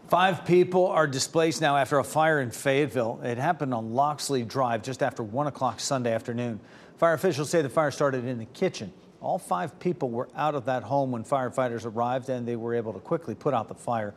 Five 0.09 0.43
people 0.43 0.87
are 0.87 1.07
displaced 1.07 1.61
now 1.61 1.77
after 1.77 1.99
a 1.99 2.03
fire 2.03 2.41
in 2.41 2.51
Fayetteville. 2.51 3.21
It 3.23 3.37
happened 3.37 3.73
on 3.73 3.93
Loxley 3.93 4.43
Drive 4.43 4.83
just 4.83 5.01
after 5.01 5.23
1 5.23 5.47
o'clock 5.47 5.79
Sunday 5.79 6.13
afternoon. 6.13 6.59
Fire 6.97 7.13
officials 7.13 7.49
say 7.49 7.61
the 7.61 7.69
fire 7.69 7.89
started 7.89 8.25
in 8.25 8.37
the 8.37 8.45
kitchen. 8.47 8.91
All 9.21 9.39
five 9.39 9.79
people 9.79 10.09
were 10.09 10.27
out 10.35 10.55
of 10.55 10.65
that 10.65 10.83
home 10.83 11.09
when 11.09 11.23
firefighters 11.23 11.85
arrived 11.85 12.27
and 12.27 12.45
they 12.45 12.57
were 12.57 12.75
able 12.75 12.91
to 12.91 12.99
quickly 12.99 13.33
put 13.33 13.53
out 13.53 13.69
the 13.69 13.75
fire. 13.75 14.13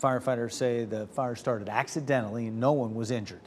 Firefighters 0.00 0.52
say 0.52 0.86
the 0.86 1.08
fire 1.08 1.36
started 1.36 1.68
accidentally 1.68 2.46
and 2.46 2.58
no 2.58 2.72
one 2.72 2.94
was 2.94 3.10
injured. 3.10 3.42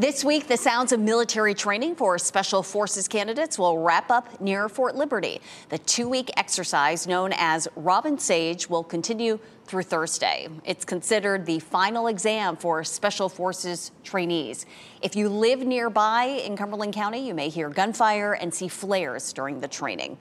This 0.00 0.24
week, 0.24 0.48
the 0.48 0.56
sounds 0.56 0.92
of 0.92 1.00
military 1.00 1.52
training 1.52 1.94
for 1.94 2.16
Special 2.16 2.62
Forces 2.62 3.06
candidates 3.06 3.58
will 3.58 3.80
wrap 3.80 4.10
up 4.10 4.40
near 4.40 4.66
Fort 4.70 4.96
Liberty. 4.96 5.42
The 5.68 5.76
two 5.76 6.08
week 6.08 6.30
exercise, 6.38 7.06
known 7.06 7.34
as 7.36 7.68
Robin 7.76 8.18
Sage, 8.18 8.66
will 8.70 8.82
continue 8.82 9.38
through 9.66 9.82
Thursday. 9.82 10.48
It's 10.64 10.86
considered 10.86 11.44
the 11.44 11.58
final 11.58 12.06
exam 12.06 12.56
for 12.56 12.82
Special 12.82 13.28
Forces 13.28 13.92
trainees. 14.02 14.64
If 15.02 15.16
you 15.16 15.28
live 15.28 15.66
nearby 15.66 16.24
in 16.46 16.56
Cumberland 16.56 16.94
County, 16.94 17.26
you 17.26 17.34
may 17.34 17.50
hear 17.50 17.68
gunfire 17.68 18.32
and 18.32 18.54
see 18.54 18.68
flares 18.68 19.34
during 19.34 19.60
the 19.60 19.68
training. 19.68 20.16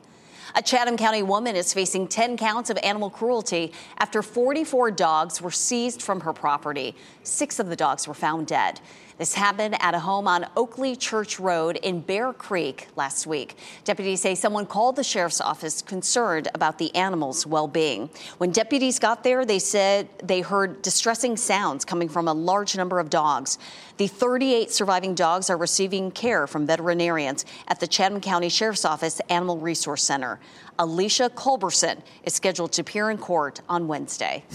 A 0.56 0.62
Chatham 0.62 0.98
County 0.98 1.22
woman 1.22 1.56
is 1.56 1.74
facing 1.74 2.08
10 2.08 2.36
counts 2.36 2.70
of 2.70 2.78
animal 2.84 3.10
cruelty 3.10 3.72
after 4.00 4.24
44 4.24 4.92
dogs 4.92 5.42
were 5.42 5.52
seized 5.52 6.02
from 6.02 6.22
her 6.22 6.34
property. 6.34 6.96
Six 7.24 7.60
of 7.60 7.68
the 7.68 7.76
dogs 7.76 8.08
were 8.08 8.16
found 8.16 8.48
dead. 8.48 8.82
This 9.20 9.34
happened 9.34 9.76
at 9.82 9.94
a 9.94 10.00
home 10.00 10.30
on 10.30 10.46
Oakley 10.56 10.96
Church 10.96 11.42
Road 11.42 11.76
in 11.76 12.00
Bear 12.00 12.32
Creek 12.32 12.88
last 12.96 13.28
week. 13.28 13.58
Deputies 13.84 14.22
say 14.22 14.34
someone 14.34 14.66
called 14.66 14.96
the 14.96 15.04
sheriff's 15.04 15.42
office 15.42 15.82
concerned 15.82 16.48
about 16.56 16.78
the 16.78 16.96
animals' 16.96 17.46
well 17.46 17.68
being. 17.68 18.10
When 18.38 18.52
deputies 18.52 18.98
got 18.98 19.26
there, 19.26 19.44
they 19.44 19.60
said 19.60 20.08
they 20.24 20.40
heard 20.40 20.82
distressing 20.82 21.36
sounds 21.36 21.84
coming 21.84 22.08
from 22.08 22.30
a 22.30 22.34
large 22.34 22.78
number 22.78 22.98
of 22.98 23.10
dogs. 23.10 23.58
The 23.98 24.08
38 24.08 24.72
surviving 24.72 25.16
dogs 25.16 25.50
are 25.50 25.58
receiving 25.58 26.12
care 26.12 26.48
from 26.48 26.66
veterinarians 26.66 27.44
at 27.68 27.82
the 27.82 27.88
Chatham 27.88 28.22
County 28.22 28.48
Sheriff's 28.48 28.86
Office 28.86 29.20
Animal 29.30 29.58
Resource 29.58 30.02
Center. 30.02 30.40
Alicia 30.80 31.30
Culberson 31.36 32.02
is 32.24 32.34
scheduled 32.34 32.72
to 32.72 32.82
appear 32.82 33.10
in 33.10 33.18
court 33.18 33.60
on 33.68 33.90
Wednesday. 33.90 34.46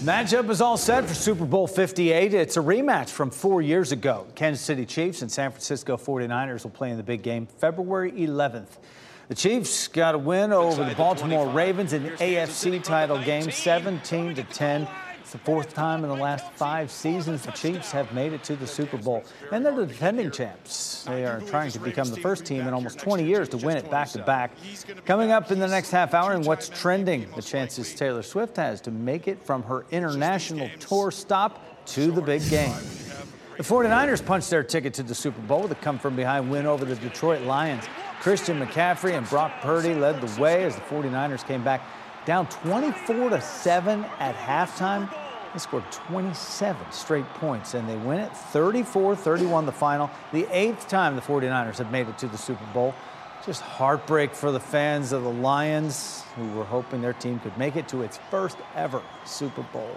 Matchup 0.00 0.50
is 0.50 0.60
all 0.60 0.76
set 0.76 1.06
for 1.06 1.14
Super 1.14 1.46
Bowl 1.46 1.66
58. 1.66 2.34
It's 2.34 2.58
a 2.58 2.60
rematch 2.60 3.08
from 3.08 3.30
four 3.30 3.62
years 3.62 3.92
ago. 3.92 4.26
Kansas 4.34 4.62
City 4.62 4.84
Chiefs 4.84 5.22
and 5.22 5.32
San 5.32 5.50
Francisco 5.50 5.96
49ers 5.96 6.64
will 6.64 6.70
play 6.70 6.90
in 6.90 6.98
the 6.98 7.02
big 7.02 7.22
game 7.22 7.46
February 7.46 8.12
11th. 8.12 8.76
The 9.28 9.34
Chiefs 9.34 9.88
got 9.88 10.14
a 10.14 10.18
win 10.18 10.52
over 10.52 10.84
the 10.84 10.94
Baltimore 10.94 11.48
Ravens 11.48 11.94
in 11.94 12.02
the 12.02 12.10
AFC 12.10 12.84
title 12.84 13.18
game 13.22 13.50
17 13.50 14.34
to 14.34 14.42
10. 14.42 14.86
It's 15.26 15.32
the 15.32 15.38
fourth 15.38 15.74
time 15.74 16.04
in 16.04 16.08
the 16.08 16.14
last 16.14 16.52
five 16.52 16.88
seasons 16.88 17.42
the 17.42 17.50
Chiefs 17.50 17.90
have 17.90 18.14
made 18.14 18.32
it 18.32 18.44
to 18.44 18.54
the 18.54 18.64
Super 18.64 18.96
Bowl. 18.96 19.24
And 19.50 19.66
they're 19.66 19.74
the 19.74 19.84
defending 19.84 20.30
champs. 20.30 21.02
They 21.02 21.26
are 21.26 21.40
trying 21.40 21.72
to 21.72 21.80
become 21.80 22.08
the 22.10 22.20
first 22.20 22.44
team 22.44 22.60
in 22.60 22.72
almost 22.72 23.00
20 23.00 23.24
years 23.24 23.48
to 23.48 23.56
win 23.56 23.76
it 23.76 23.90
back 23.90 24.08
to 24.10 24.22
back. 24.22 24.52
Coming 25.04 25.32
up 25.32 25.50
in 25.50 25.58
the 25.58 25.66
next 25.66 25.90
half 25.90 26.14
hour, 26.14 26.30
and 26.30 26.44
what's 26.44 26.68
trending, 26.68 27.28
the 27.34 27.42
chances 27.42 27.92
Taylor 27.92 28.22
Swift 28.22 28.56
has 28.56 28.80
to 28.82 28.92
make 28.92 29.26
it 29.26 29.42
from 29.42 29.64
her 29.64 29.84
international 29.90 30.70
tour 30.78 31.10
stop 31.10 31.84
to 31.86 32.12
the 32.12 32.22
big 32.22 32.48
game. 32.48 32.76
The 33.56 33.64
49ers 33.64 34.24
punched 34.24 34.50
their 34.50 34.62
ticket 34.62 34.94
to 34.94 35.02
the 35.02 35.14
Super 35.16 35.40
Bowl 35.40 35.62
with 35.62 35.72
a 35.72 35.76
come 35.76 35.98
from 35.98 36.14
behind 36.14 36.48
win 36.48 36.66
over 36.66 36.84
the 36.84 36.94
Detroit 36.94 37.42
Lions. 37.42 37.82
Christian 38.20 38.60
McCaffrey 38.60 39.18
and 39.18 39.28
Brock 39.28 39.60
Purdy 39.60 39.94
led 39.94 40.20
the 40.20 40.40
way 40.40 40.62
as 40.62 40.76
the 40.76 40.82
49ers 40.82 41.44
came 41.44 41.64
back 41.64 41.82
down 42.26 42.46
24 42.48 43.30
to 43.30 43.40
7 43.40 44.04
at 44.18 44.34
halftime. 44.34 45.08
They 45.54 45.60
scored 45.60 45.90
27 45.90 46.92
straight 46.92 47.24
points 47.34 47.72
and 47.72 47.88
they 47.88 47.96
win 47.96 48.18
it 48.18 48.36
34 48.36 49.16
31 49.16 49.64
the 49.64 49.72
final. 49.72 50.10
The 50.32 50.46
eighth 50.50 50.88
time 50.88 51.16
the 51.16 51.22
49ers 51.22 51.78
have 51.78 51.90
made 51.90 52.08
it 52.08 52.18
to 52.18 52.26
the 52.26 52.36
Super 52.36 52.66
Bowl. 52.74 52.94
Just 53.46 53.62
heartbreak 53.62 54.34
for 54.34 54.50
the 54.50 54.60
fans 54.60 55.12
of 55.12 55.22
the 55.22 55.32
Lions 55.32 56.24
who 56.34 56.50
were 56.52 56.64
hoping 56.64 57.00
their 57.00 57.12
team 57.14 57.38
could 57.38 57.56
make 57.56 57.76
it 57.76 57.88
to 57.88 58.02
its 58.02 58.18
first 58.28 58.58
ever 58.74 59.00
Super 59.24 59.62
Bowl. 59.72 59.96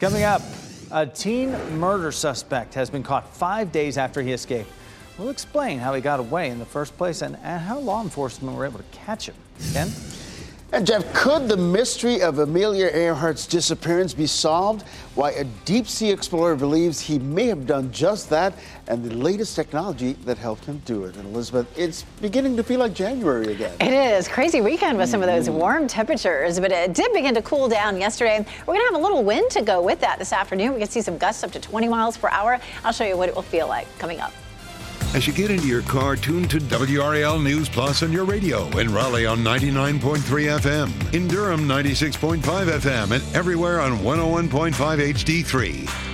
Coming 0.00 0.24
up, 0.24 0.42
a 0.90 1.06
teen 1.06 1.52
murder 1.78 2.10
suspect 2.10 2.74
has 2.74 2.90
been 2.90 3.04
caught 3.04 3.28
five 3.28 3.70
days 3.70 3.96
after 3.96 4.20
he 4.20 4.32
escaped. 4.32 4.70
We'll 5.16 5.28
explain 5.28 5.78
how 5.78 5.94
he 5.94 6.00
got 6.00 6.18
away 6.18 6.48
in 6.48 6.58
the 6.58 6.64
first 6.64 6.96
place 6.96 7.22
and, 7.22 7.36
and 7.42 7.60
how 7.60 7.78
law 7.78 8.02
enforcement 8.02 8.56
were 8.56 8.64
able 8.64 8.78
to 8.78 8.84
catch 8.90 9.28
him. 9.28 9.34
Ken? 9.72 9.88
And 10.72 10.86
Jeff, 10.86 11.12
could 11.12 11.48
the 11.48 11.56
mystery 11.56 12.22
of 12.22 12.38
Amelia 12.38 12.90
Earhart's 12.90 13.44
disappearance 13.48 14.14
be 14.14 14.28
solved? 14.28 14.86
Why 15.16 15.32
a 15.32 15.42
deep 15.64 15.88
sea 15.88 16.10
explorer 16.10 16.54
believes 16.54 17.00
he 17.00 17.18
may 17.18 17.46
have 17.46 17.66
done 17.66 17.90
just 17.90 18.30
that, 18.30 18.54
and 18.86 19.02
the 19.02 19.12
latest 19.12 19.56
technology 19.56 20.12
that 20.24 20.38
helped 20.38 20.64
him 20.64 20.80
do 20.84 21.06
it. 21.06 21.16
And 21.16 21.26
Elizabeth, 21.34 21.66
it's 21.76 22.02
beginning 22.22 22.56
to 22.56 22.62
feel 22.62 22.78
like 22.78 22.94
January 22.94 23.52
again. 23.52 23.74
It 23.80 23.92
is 23.92 24.28
crazy 24.28 24.60
weekend 24.60 24.96
with 24.96 25.08
some 25.08 25.22
of 25.22 25.26
those 25.26 25.48
mm-hmm. 25.48 25.58
warm 25.58 25.88
temperatures, 25.88 26.60
but 26.60 26.70
it 26.70 26.94
did 26.94 27.12
begin 27.12 27.34
to 27.34 27.42
cool 27.42 27.68
down 27.68 27.98
yesterday. 27.98 28.38
We're 28.60 28.74
going 28.74 28.86
to 28.86 28.92
have 28.92 29.00
a 29.00 29.02
little 29.02 29.24
wind 29.24 29.50
to 29.50 29.62
go 29.62 29.82
with 29.82 30.00
that 30.00 30.20
this 30.20 30.32
afternoon. 30.32 30.74
We 30.74 30.78
can 30.78 30.88
see 30.88 31.02
some 31.02 31.18
gusts 31.18 31.42
up 31.42 31.50
to 31.50 31.60
20 31.60 31.88
miles 31.88 32.16
per 32.16 32.28
hour. 32.28 32.60
I'll 32.84 32.92
show 32.92 33.04
you 33.04 33.16
what 33.16 33.28
it 33.28 33.34
will 33.34 33.42
feel 33.42 33.66
like 33.66 33.88
coming 33.98 34.20
up. 34.20 34.32
As 35.12 35.26
you 35.26 35.32
get 35.32 35.50
into 35.50 35.66
your 35.66 35.82
car, 35.82 36.14
tune 36.14 36.46
to 36.46 36.60
WRAL 36.60 37.42
News 37.42 37.68
Plus 37.68 38.04
on 38.04 38.12
your 38.12 38.24
radio 38.24 38.68
in 38.78 38.92
Raleigh 38.92 39.26
on 39.26 39.38
99.3 39.38 40.20
FM, 40.60 41.14
in 41.14 41.26
Durham 41.26 41.62
96.5 41.62 42.40
FM, 42.40 43.10
and 43.10 43.34
everywhere 43.34 43.80
on 43.80 43.98
101.5 43.98 44.72
HD3. 44.72 46.09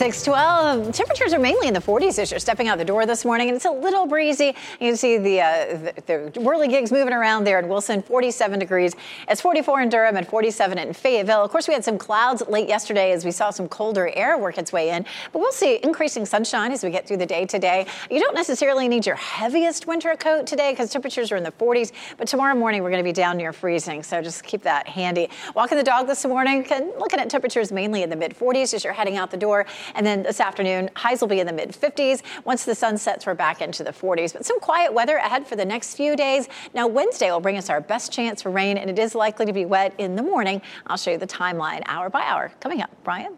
612. 0.00 0.94
Temperatures 0.94 1.34
are 1.34 1.38
mainly 1.38 1.68
in 1.68 1.74
the 1.74 1.80
40s 1.80 2.18
as 2.18 2.30
you're 2.30 2.40
stepping 2.40 2.68
out 2.68 2.78
the 2.78 2.84
door 2.86 3.04
this 3.04 3.22
morning, 3.22 3.48
and 3.48 3.54
it's 3.56 3.66
a 3.66 3.70
little 3.70 4.06
breezy. 4.06 4.54
You 4.80 4.88
can 4.88 4.96
see 4.96 5.18
the, 5.18 5.42
uh, 5.42 5.76
the, 5.76 5.92
the 6.06 6.40
whirligigs 6.40 6.90
moving 6.90 7.12
around 7.12 7.44
there 7.44 7.58
in 7.58 7.68
Wilson, 7.68 8.00
47 8.00 8.58
degrees. 8.58 8.96
It's 9.28 9.42
44 9.42 9.82
in 9.82 9.88
Durham 9.90 10.16
and 10.16 10.26
47 10.26 10.78
in 10.78 10.94
Fayetteville. 10.94 11.44
Of 11.44 11.50
course, 11.50 11.68
we 11.68 11.74
had 11.74 11.84
some 11.84 11.98
clouds 11.98 12.42
late 12.48 12.66
yesterday 12.66 13.12
as 13.12 13.26
we 13.26 13.30
saw 13.30 13.50
some 13.50 13.68
colder 13.68 14.08
air 14.14 14.38
work 14.38 14.56
its 14.56 14.72
way 14.72 14.88
in, 14.88 15.04
but 15.34 15.40
we'll 15.40 15.52
see 15.52 15.78
increasing 15.82 16.24
sunshine 16.24 16.72
as 16.72 16.82
we 16.82 16.88
get 16.88 17.06
through 17.06 17.18
the 17.18 17.26
day 17.26 17.44
today. 17.44 17.84
You 18.10 18.20
don't 18.20 18.34
necessarily 18.34 18.88
need 18.88 19.04
your 19.04 19.16
heaviest 19.16 19.86
winter 19.86 20.16
coat 20.16 20.46
today 20.46 20.72
because 20.72 20.88
temperatures 20.88 21.30
are 21.30 21.36
in 21.36 21.44
the 21.44 21.52
40s, 21.52 21.92
but 22.16 22.26
tomorrow 22.26 22.54
morning 22.54 22.82
we're 22.82 22.90
going 22.90 23.04
to 23.04 23.06
be 23.06 23.12
down 23.12 23.36
near 23.36 23.52
freezing, 23.52 24.02
so 24.02 24.22
just 24.22 24.44
keep 24.44 24.62
that 24.62 24.88
handy. 24.88 25.28
Walking 25.54 25.76
the 25.76 25.84
dog 25.84 26.06
this 26.06 26.24
morning, 26.24 26.66
looking 26.98 27.20
at 27.20 27.28
temperatures 27.28 27.70
mainly 27.70 28.02
in 28.02 28.08
the 28.08 28.16
mid 28.16 28.34
40s 28.34 28.72
as 28.72 28.82
you're 28.82 28.94
heading 28.94 29.18
out 29.18 29.30
the 29.30 29.36
door. 29.36 29.66
And 29.94 30.06
then 30.06 30.22
this 30.22 30.40
afternoon, 30.40 30.90
highs 30.96 31.20
will 31.20 31.28
be 31.28 31.40
in 31.40 31.46
the 31.46 31.52
mid 31.52 31.70
50s. 31.70 32.22
Once 32.44 32.64
the 32.64 32.74
sun 32.74 32.98
sets, 32.98 33.26
we're 33.26 33.34
back 33.34 33.60
into 33.60 33.84
the 33.84 33.92
40s. 33.92 34.32
But 34.32 34.44
some 34.44 34.60
quiet 34.60 34.92
weather 34.92 35.16
ahead 35.16 35.46
for 35.46 35.56
the 35.56 35.64
next 35.64 35.94
few 35.94 36.16
days. 36.16 36.48
Now, 36.74 36.86
Wednesday 36.86 37.30
will 37.30 37.40
bring 37.40 37.56
us 37.56 37.70
our 37.70 37.80
best 37.80 38.12
chance 38.12 38.42
for 38.42 38.50
rain, 38.50 38.78
and 38.78 38.90
it 38.90 38.98
is 38.98 39.14
likely 39.14 39.46
to 39.46 39.52
be 39.52 39.64
wet 39.64 39.94
in 39.98 40.16
the 40.16 40.22
morning. 40.22 40.62
I'll 40.86 40.96
show 40.96 41.10
you 41.10 41.18
the 41.18 41.26
timeline 41.26 41.82
hour 41.86 42.10
by 42.10 42.22
hour 42.22 42.52
coming 42.60 42.80
up. 42.82 42.90
Brian? 43.04 43.36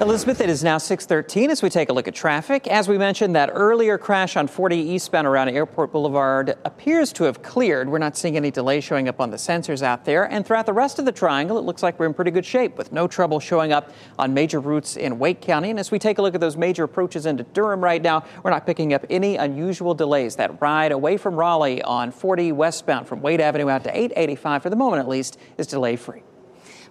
Elizabeth, 0.00 0.40
it 0.40 0.48
is 0.48 0.64
now 0.64 0.78
613 0.78 1.48
as 1.50 1.62
we 1.62 1.70
take 1.70 1.88
a 1.88 1.92
look 1.92 2.08
at 2.08 2.14
traffic. 2.14 2.66
As 2.66 2.88
we 2.88 2.98
mentioned, 2.98 3.36
that 3.36 3.50
earlier 3.52 3.98
crash 3.98 4.36
on 4.36 4.48
40 4.48 4.76
eastbound 4.76 5.28
around 5.28 5.50
Airport 5.50 5.92
Boulevard 5.92 6.56
appears 6.64 7.12
to 7.12 7.24
have 7.24 7.42
cleared. 7.42 7.88
We're 7.88 7.98
not 7.98 8.16
seeing 8.16 8.36
any 8.36 8.50
delay 8.50 8.80
showing 8.80 9.06
up 9.06 9.20
on 9.20 9.30
the 9.30 9.36
sensors 9.36 9.80
out 9.80 10.04
there. 10.04 10.24
And 10.24 10.44
throughout 10.44 10.66
the 10.66 10.72
rest 10.72 10.98
of 10.98 11.04
the 11.04 11.12
triangle, 11.12 11.56
it 11.56 11.60
looks 11.60 11.84
like 11.84 12.00
we're 12.00 12.06
in 12.06 12.14
pretty 12.14 12.32
good 12.32 12.44
shape 12.44 12.78
with 12.78 12.90
no 12.90 13.06
trouble 13.06 13.38
showing 13.38 13.72
up 13.72 13.92
on 14.18 14.34
major 14.34 14.58
routes 14.58 14.96
in 14.96 15.20
Wake 15.20 15.40
County. 15.40 15.70
And 15.70 15.78
as 15.78 15.92
we 15.92 16.00
take 16.00 16.18
a 16.18 16.22
look 16.22 16.34
at 16.34 16.40
those 16.40 16.56
major 16.56 16.82
approaches 16.82 17.24
into 17.24 17.44
Durham 17.44 17.84
right 17.84 18.02
now, 18.02 18.24
we're 18.42 18.50
not 18.50 18.66
picking 18.66 18.94
up 18.94 19.06
any 19.08 19.36
unusual 19.36 19.94
delays. 19.94 20.34
That 20.34 20.60
ride 20.60 20.90
away 20.90 21.16
from 21.16 21.36
Raleigh 21.36 21.80
on 21.82 22.10
40 22.10 22.50
westbound 22.52 23.06
from 23.06 23.20
Wade 23.20 23.40
Avenue 23.40 23.68
out 23.68 23.84
to 23.84 23.96
885, 23.96 24.64
for 24.64 24.70
the 24.70 24.74
moment 24.74 25.00
at 25.00 25.08
least, 25.08 25.38
is 25.58 25.68
delay 25.68 25.94
free. 25.94 26.22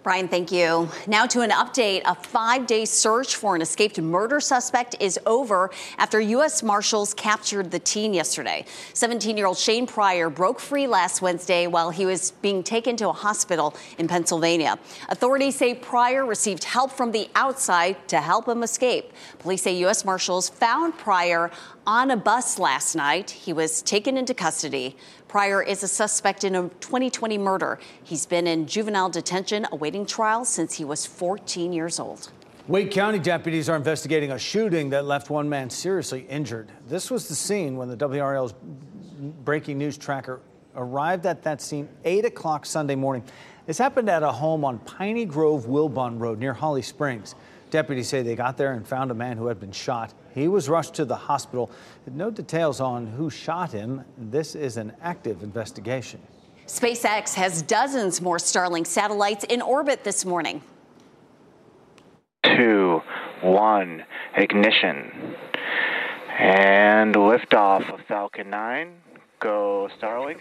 Brian, 0.04 0.28
thank 0.28 0.52
you. 0.52 0.90
Now 1.06 1.28
to 1.28 1.42
an 1.42 1.52
update. 1.52 2.02
A 2.06 2.16
five 2.16 2.66
day 2.66 2.86
search 2.86 3.36
for 3.36 3.56
an 3.56 3.62
escaped 3.62 4.02
murder 4.02 4.40
suspect 4.40 4.96
is 5.00 5.20
over 5.28 5.70
after 6.00 6.20
U.S. 6.20 6.64
Marshals 6.64 7.14
captured 7.14 7.70
the 7.70 7.78
teen 7.78 8.12
yesterday. 8.12 8.66
17 8.94 9.38
year 9.38 9.46
old 9.46 9.60
Shane 9.60 9.86
Pryor 9.86 10.32
broke 10.32 10.60
free 10.60 10.88
last 10.88 11.22
Wednesday 11.22 11.68
while 11.68 11.92
he 11.92 12.08
was 12.08 12.32
being 12.42 12.64
taken 12.64 12.98
to 12.98 13.10
a 13.10 13.14
hospital 13.14 13.76
in 14.00 14.08
Pennsylvania. 14.08 14.80
Authorities 15.10 15.56
say 15.56 15.76
Pryor 15.76 16.26
received 16.26 16.64
help 16.64 16.92
from 16.92 17.12
the 17.12 17.30
outside 17.36 17.96
to 18.08 18.20
help 18.22 18.48
him 18.48 18.64
escape. 18.64 19.14
Police 19.38 19.62
say 19.62 19.76
U.S. 19.82 20.04
Marshals 20.04 20.50
found 20.50 20.98
Pryor 20.98 21.52
on 21.86 22.12
a 22.12 22.18
bus 22.18 22.60
last 22.60 22.96
night. 22.96 23.32
He 23.32 23.54
was 23.54 23.82
taken 23.82 24.18
into 24.18 24.34
custody. 24.34 24.96
Pryor 25.28 25.62
is 25.64 25.84
a 25.84 25.88
suspect 25.88 26.44
in 26.44 26.56
a 26.56 26.70
2020 26.80 27.38
murder. 27.38 27.80
He's 28.04 28.26
been 28.26 28.48
in 28.48 28.68
juvenile 28.68 29.10
detention 29.10 29.66
awaiting 29.72 30.06
trial 30.06 30.46
since 30.46 30.76
he 30.76 30.86
was 30.86 31.06
14 31.06 31.74
years 31.74 32.00
old. 32.00 32.32
Wake 32.68 32.92
County 32.92 33.20
deputies 33.20 33.70
are 33.70 33.76
investigating 33.76 34.32
a 34.32 34.40
shooting 34.40 34.92
that 34.92 35.06
left 35.06 35.30
one 35.30 35.50
man 35.50 35.70
seriously 35.70 36.26
injured. 36.30 36.72
This 36.88 37.10
was 37.10 37.28
the 37.28 37.36
scene 37.36 37.76
when 37.76 37.90
the 37.90 37.98
WRAL's 37.98 38.54
breaking 39.44 39.78
news 39.78 39.98
tracker 39.98 40.42
arrived 40.76 41.26
at 41.26 41.44
that 41.44 41.62
scene 41.62 41.90
8 42.06 42.26
o'clock 42.26 42.66
Sunday 42.66 42.96
morning. 42.96 43.24
This 43.66 43.78
happened 43.78 44.10
at 44.10 44.24
a 44.24 44.32
home 44.32 44.64
on 44.64 44.80
Piney 44.80 45.26
Grove 45.26 45.66
Wilbon 45.66 46.20
Road 46.20 46.40
near 46.40 46.54
Holly 46.54 46.82
Springs. 46.82 47.36
Deputies 47.72 48.08
say 48.08 48.22
they 48.22 48.36
got 48.36 48.58
there 48.58 48.74
and 48.74 48.88
found 48.88 49.12
a 49.12 49.14
man 49.14 49.38
who 49.38 49.48
had 49.48 49.60
been 49.60 49.72
shot. 49.72 50.14
He 50.34 50.48
was 50.48 50.70
rushed 50.70 50.94
to 50.96 51.06
the 51.06 51.16
hospital. 51.16 51.72
No 52.08 52.32
details 52.32 52.80
on 52.80 53.08
who 53.08 53.30
shot 53.30 53.72
him. 53.72 54.04
This 54.18 54.56
is 54.56 54.78
an 54.78 54.94
active 55.02 55.44
investigation. 55.44 56.22
SpaceX 56.68 57.34
has 57.34 57.62
dozens 57.62 58.22
more 58.22 58.38
Starlink 58.38 58.88
satellites 58.88 59.44
in 59.46 59.62
orbit 59.62 60.04
this 60.04 60.26
morning. 60.26 60.62
Two, 62.44 63.02
one, 63.42 64.04
ignition. 64.36 65.36
And 66.40 67.14
liftoff 67.14 67.94
of 67.94 68.00
Falcon 68.08 68.50
9. 68.50 68.94
Go 69.42 69.90
Starlink. 70.00 70.38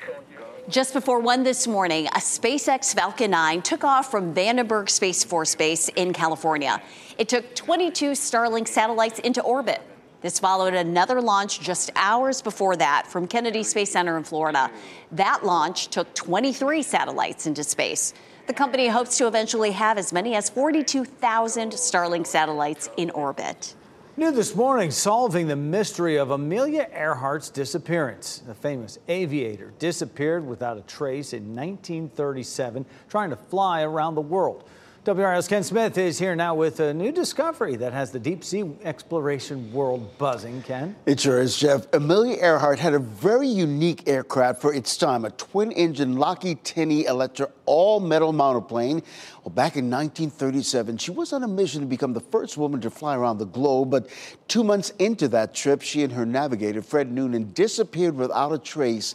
Just 0.69 0.93
before 0.93 1.21
one 1.21 1.43
this 1.43 1.67
morning, 1.67 2.07
a 2.09 2.19
SpaceX 2.19 2.95
Falcon 2.95 3.31
9 3.31 3.63
took 3.63 3.83
off 3.83 4.11
from 4.11 4.35
Vandenberg 4.35 4.91
Space 4.91 5.25
Force 5.25 5.55
Base 5.55 5.89
in 5.89 6.13
California. 6.13 6.83
It 7.17 7.27
took 7.27 7.55
22 7.55 8.11
Starlink 8.11 8.69
satellites 8.69 9.19
into 9.21 9.41
orbit. 9.41 9.81
This 10.21 10.39
followed 10.39 10.75
another 10.75 11.23
launch 11.23 11.61
just 11.61 11.91
hours 11.97 12.43
before 12.43 12.77
that 12.77 13.07
from 13.07 13.27
Kennedy 13.27 13.63
Space 13.63 13.91
Center 13.91 14.19
in 14.19 14.25
Florida. 14.25 14.71
That 15.13 15.47
launch 15.47 15.89
took 15.89 16.15
23 16.15 16.83
satellites 16.83 17.47
into 17.47 17.65
space. 17.65 18.13
The 18.49 18.53
company 18.53 18.89
hopes 18.89 19.17
to 19.17 19.27
eventually 19.27 19.71
have 19.71 19.97
as 19.97 20.13
many 20.13 20.35
as 20.35 20.51
42,000 20.51 21.73
Starlink 21.73 22.27
satellites 22.27 22.91
in 22.99 23.09
orbit. 23.13 23.75
New 24.17 24.33
this 24.33 24.57
morning, 24.57 24.91
solving 24.91 25.47
the 25.47 25.55
mystery 25.55 26.17
of 26.17 26.33
Amelia 26.33 26.89
Earhart's 26.93 27.49
disappearance. 27.49 28.43
The 28.45 28.55
famous 28.55 28.99
aviator 29.07 29.73
disappeared 29.79 30.45
without 30.45 30.77
a 30.77 30.83
trace 30.83 31.33
in 31.33 31.55
1937, 31.55 32.85
trying 33.09 33.31
to 33.31 33.37
fly 33.37 33.83
around 33.83 34.17
the 34.17 34.21
world. 34.21 34.69
WRAL's 35.07 35.49
Ken 35.49 35.63
Smith 35.63 35.97
is 35.97 36.19
here 36.19 36.37
now 36.37 36.55
with 36.55 36.79
a 36.79 36.93
new 36.93 37.11
discovery 37.11 37.75
that 37.77 37.95
has 37.95 38.11
the 38.11 38.19
deep 38.19 38.45
sea 38.45 38.71
exploration 38.85 39.73
world 39.73 40.19
buzzing. 40.19 40.61
Ken? 40.61 40.95
It 41.07 41.19
sure 41.19 41.41
is, 41.41 41.57
Jeff. 41.57 41.87
Amelia 41.95 42.37
Earhart 42.37 42.79
had 42.79 42.93
a 42.93 42.99
very 42.99 43.49
unique 43.49 44.07
aircraft 44.07 44.61
for 44.61 44.75
its 44.75 44.99
time, 44.99 45.25
a 45.25 45.31
twin 45.31 45.73
engine 45.73 46.17
Lockheed 46.17 46.63
10-E 46.65 47.07
Electra 47.07 47.49
all 47.71 48.01
metal 48.01 48.33
monoplane. 48.33 49.01
Well, 49.43 49.55
back 49.55 49.77
in 49.77 49.89
1937, 49.89 50.99
she 50.99 51.13
was 51.13 51.33
on 51.33 51.45
a 51.45 51.49
mission 51.49 51.81
to 51.81 51.87
become 51.87 52.13
the 52.13 52.21
first 52.21 52.59
woman 52.59 52.81
to 52.81 52.91
fly 52.91 53.17
around 53.17 53.39
the 53.39 53.47
globe. 53.47 53.91
But 53.91 54.09
two 54.49 54.65
months 54.65 54.93
into 54.99 55.29
that 55.29 55.55
trip, 55.55 55.81
she 55.81 56.03
and 56.03 56.13
her 56.13 56.27
navigator, 56.27 56.83
Fred 56.83 57.11
Noonan, 57.13 57.53
disappeared 57.53 58.17
without 58.17 58.53
a 58.53 58.59
trace. 58.59 59.15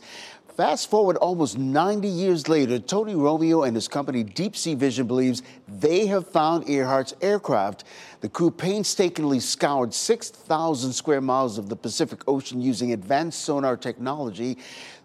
Fast 0.55 0.89
forward 0.89 1.17
almost 1.17 1.57
90 1.57 2.07
years 2.07 2.47
later, 2.47 2.79
Tony 2.79 3.13
Romeo 3.13 3.63
and 3.63 3.75
his 3.75 3.89
company 3.89 4.23
Deep 4.23 4.55
Sea 4.55 4.73
Vision 4.73 5.05
believes 5.05 5.43
they 5.67 6.07
have 6.07 6.29
found 6.29 6.65
Earhart's 6.65 7.13
aircraft. 7.19 7.83
The 8.21 8.29
crew 8.29 8.49
painstakingly 8.51 9.41
scoured 9.41 9.93
6,000 9.93 10.93
square 10.93 11.19
miles 11.19 11.57
of 11.57 11.67
the 11.67 11.75
Pacific 11.75 12.21
Ocean 12.25 12.61
using 12.61 12.93
advanced 12.93 13.41
sonar 13.41 13.75
technology. 13.75 14.57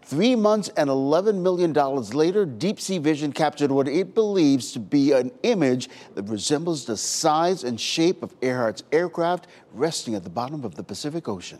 Three 0.02 0.37
months 0.37 0.69
and 0.76 0.88
$11 0.88 1.42
million 1.42 1.73
later, 1.73 2.47
Deep 2.47 2.80
Sea 2.80 2.99
Vision 2.99 3.33
captured 3.33 3.73
what 3.73 3.88
it 3.88 4.14
believes 4.14 4.71
to 4.73 4.78
be 4.78 5.11
an 5.12 5.33
image 5.42 5.88
that 6.14 6.28
resembles 6.28 6.85
the 6.85 6.97
size 6.97 7.64
and 7.64 7.80
shape 7.80 8.23
of 8.23 8.38
Earhart's 8.40 8.85
aircraft 8.92 9.49
resting 9.73 10.14
at 10.14 10.23
the 10.23 10.30
bottom 10.30 10.64
of 10.64 10.76
the 10.76 10.85
Pacific 10.85 11.28
Ocean. 11.28 11.59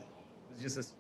It's 0.55 0.63
just 0.63 0.77
this, 0.77 0.93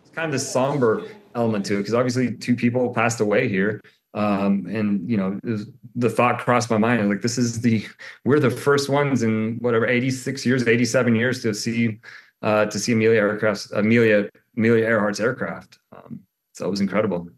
it's 0.00 0.07
kind 0.18 0.26
of 0.26 0.32
this 0.32 0.50
somber 0.50 1.04
element 1.36 1.64
to 1.64 1.74
it 1.74 1.78
because 1.78 1.94
obviously 1.94 2.34
two 2.34 2.56
people 2.56 2.92
passed 2.92 3.20
away 3.20 3.48
here. 3.48 3.80
Um, 4.14 4.66
and 4.66 5.08
you 5.08 5.16
know, 5.16 5.38
was, 5.44 5.66
the 5.94 6.10
thought 6.10 6.40
crossed 6.40 6.70
my 6.70 6.78
mind 6.78 7.08
like, 7.08 7.22
this 7.22 7.38
is 7.38 7.60
the 7.60 7.86
we're 8.24 8.40
the 8.40 8.50
first 8.50 8.88
ones 8.88 9.22
in 9.22 9.58
whatever 9.60 9.86
86 9.86 10.44
years, 10.44 10.66
87 10.66 11.14
years 11.14 11.42
to 11.42 11.54
see 11.54 12.00
uh, 12.42 12.66
to 12.66 12.78
see 12.78 12.92
Amelia 12.92 13.20
aircraft, 13.20 13.68
Amelia 13.74 14.28
Amelia 14.56 14.86
Earhart's 14.86 15.20
aircraft. 15.20 15.78
Um, 15.92 16.20
so 16.52 16.66
it 16.66 16.70
was 16.70 16.80
incredible. 16.80 17.28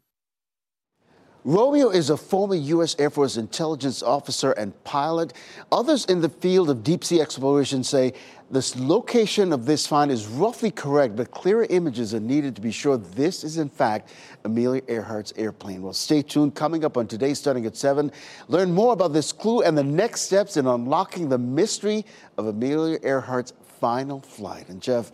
Romeo 1.45 1.89
is 1.89 2.11
a 2.11 2.17
former 2.19 2.55
U.S. 2.55 2.95
Air 2.99 3.09
Force 3.09 3.39
intelligence 3.39 4.03
officer 4.03 4.53
and 4.53 4.73
pilot. 4.85 5.33
Others 5.73 6.05
in 6.07 6.21
the 6.21 6.29
field 6.29 6.69
of 6.69 6.83
deep 6.83 7.03
sea 7.03 7.21
exploration 7.21 7.83
say 7.83 8.13
the 8.51 8.75
location 8.77 9.53
of 9.53 9.65
this 9.65 9.87
find 9.87 10.11
is 10.11 10.27
roughly 10.27 10.71
correct, 10.71 11.17
but 11.17 11.31
clearer 11.31 11.67
images 11.71 12.13
are 12.13 12.21
needed 12.21 12.57
to 12.57 12.61
be 12.61 12.71
sure 12.71 12.99
this 12.99 13.43
is, 13.43 13.57
in 13.57 13.71
fact, 13.71 14.13
Amelia 14.45 14.83
Earhart's 14.83 15.33
airplane. 15.37 15.83
Well, 15.83 15.95
stay 15.95 16.21
tuned. 16.21 16.55
Coming 16.55 16.85
up 16.85 16.99
on 16.99 17.07
today, 17.07 17.33
starting 17.33 17.65
at 17.65 17.77
7, 17.77 18.13
learn 18.49 18.73
more 18.73 18.93
about 18.93 19.15
this 19.15 19.33
clue 19.33 19.63
and 19.63 19.79
the 19.79 19.85
next 19.85 20.23
steps 20.23 20.59
in 20.59 20.67
unlocking 20.67 21.29
the 21.29 21.39
mystery 21.39 22.05
of 22.37 22.49
Amelia 22.49 22.99
Earhart's 22.99 23.55
final 23.81 24.21
flight. 24.21 24.69
And, 24.69 24.83
Jeff, 24.83 25.11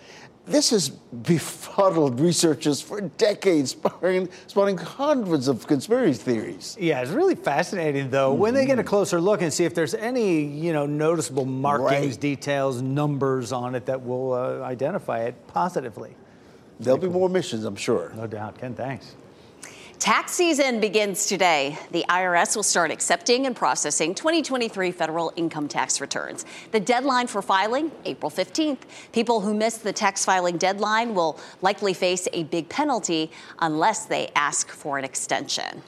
this 0.46 0.70
has 0.70 0.88
befuddled 0.88 2.20
researchers 2.20 2.80
for 2.80 3.00
decades, 3.00 3.72
spawning, 3.72 4.28
spawning 4.46 4.78
hundreds 4.78 5.48
of 5.48 5.66
conspiracy 5.66 6.22
theories. 6.22 6.76
Yeah, 6.78 7.02
it's 7.02 7.10
really 7.10 7.34
fascinating, 7.34 8.10
though, 8.10 8.30
mm-hmm. 8.30 8.40
when 8.40 8.54
they 8.54 8.64
get 8.64 8.78
a 8.78 8.84
closer 8.84 9.20
look 9.20 9.42
and 9.42 9.52
see 9.52 9.64
if 9.64 9.74
there's 9.74 9.94
any, 9.94 10.44
you 10.44 10.72
know, 10.72 10.86
noticeable 10.86 11.44
markings, 11.44 12.12
right. 12.14 12.20
details, 12.20 12.80
numbers 12.80 13.52
on 13.52 13.74
it 13.74 13.86
that 13.86 14.04
will 14.04 14.32
uh, 14.32 14.60
identify 14.62 15.24
it 15.24 15.34
positively. 15.48 16.14
There'll 16.78 16.98
be 16.98 17.08
more 17.08 17.28
missions, 17.28 17.64
I'm 17.64 17.76
sure. 17.76 18.12
No 18.14 18.26
doubt. 18.26 18.58
Ken, 18.58 18.74
thanks. 18.74 19.16
Tax 19.98 20.32
season 20.32 20.78
begins 20.78 21.24
today. 21.26 21.78
The 21.90 22.04
IRS 22.10 22.54
will 22.54 22.62
start 22.62 22.90
accepting 22.90 23.46
and 23.46 23.56
processing 23.56 24.14
2023 24.14 24.92
federal 24.92 25.32
income 25.36 25.68
tax 25.68 26.02
returns. 26.02 26.44
The 26.70 26.80
deadline 26.80 27.26
for 27.28 27.40
filing, 27.40 27.90
April 28.04 28.30
15th. 28.30 28.80
People 29.12 29.40
who 29.40 29.54
miss 29.54 29.78
the 29.78 29.94
tax 29.94 30.22
filing 30.22 30.58
deadline 30.58 31.14
will 31.14 31.40
likely 31.62 31.94
face 31.94 32.28
a 32.34 32.44
big 32.44 32.68
penalty 32.68 33.30
unless 33.60 34.04
they 34.04 34.30
ask 34.36 34.68
for 34.68 34.98
an 34.98 35.04
extension. 35.04 35.82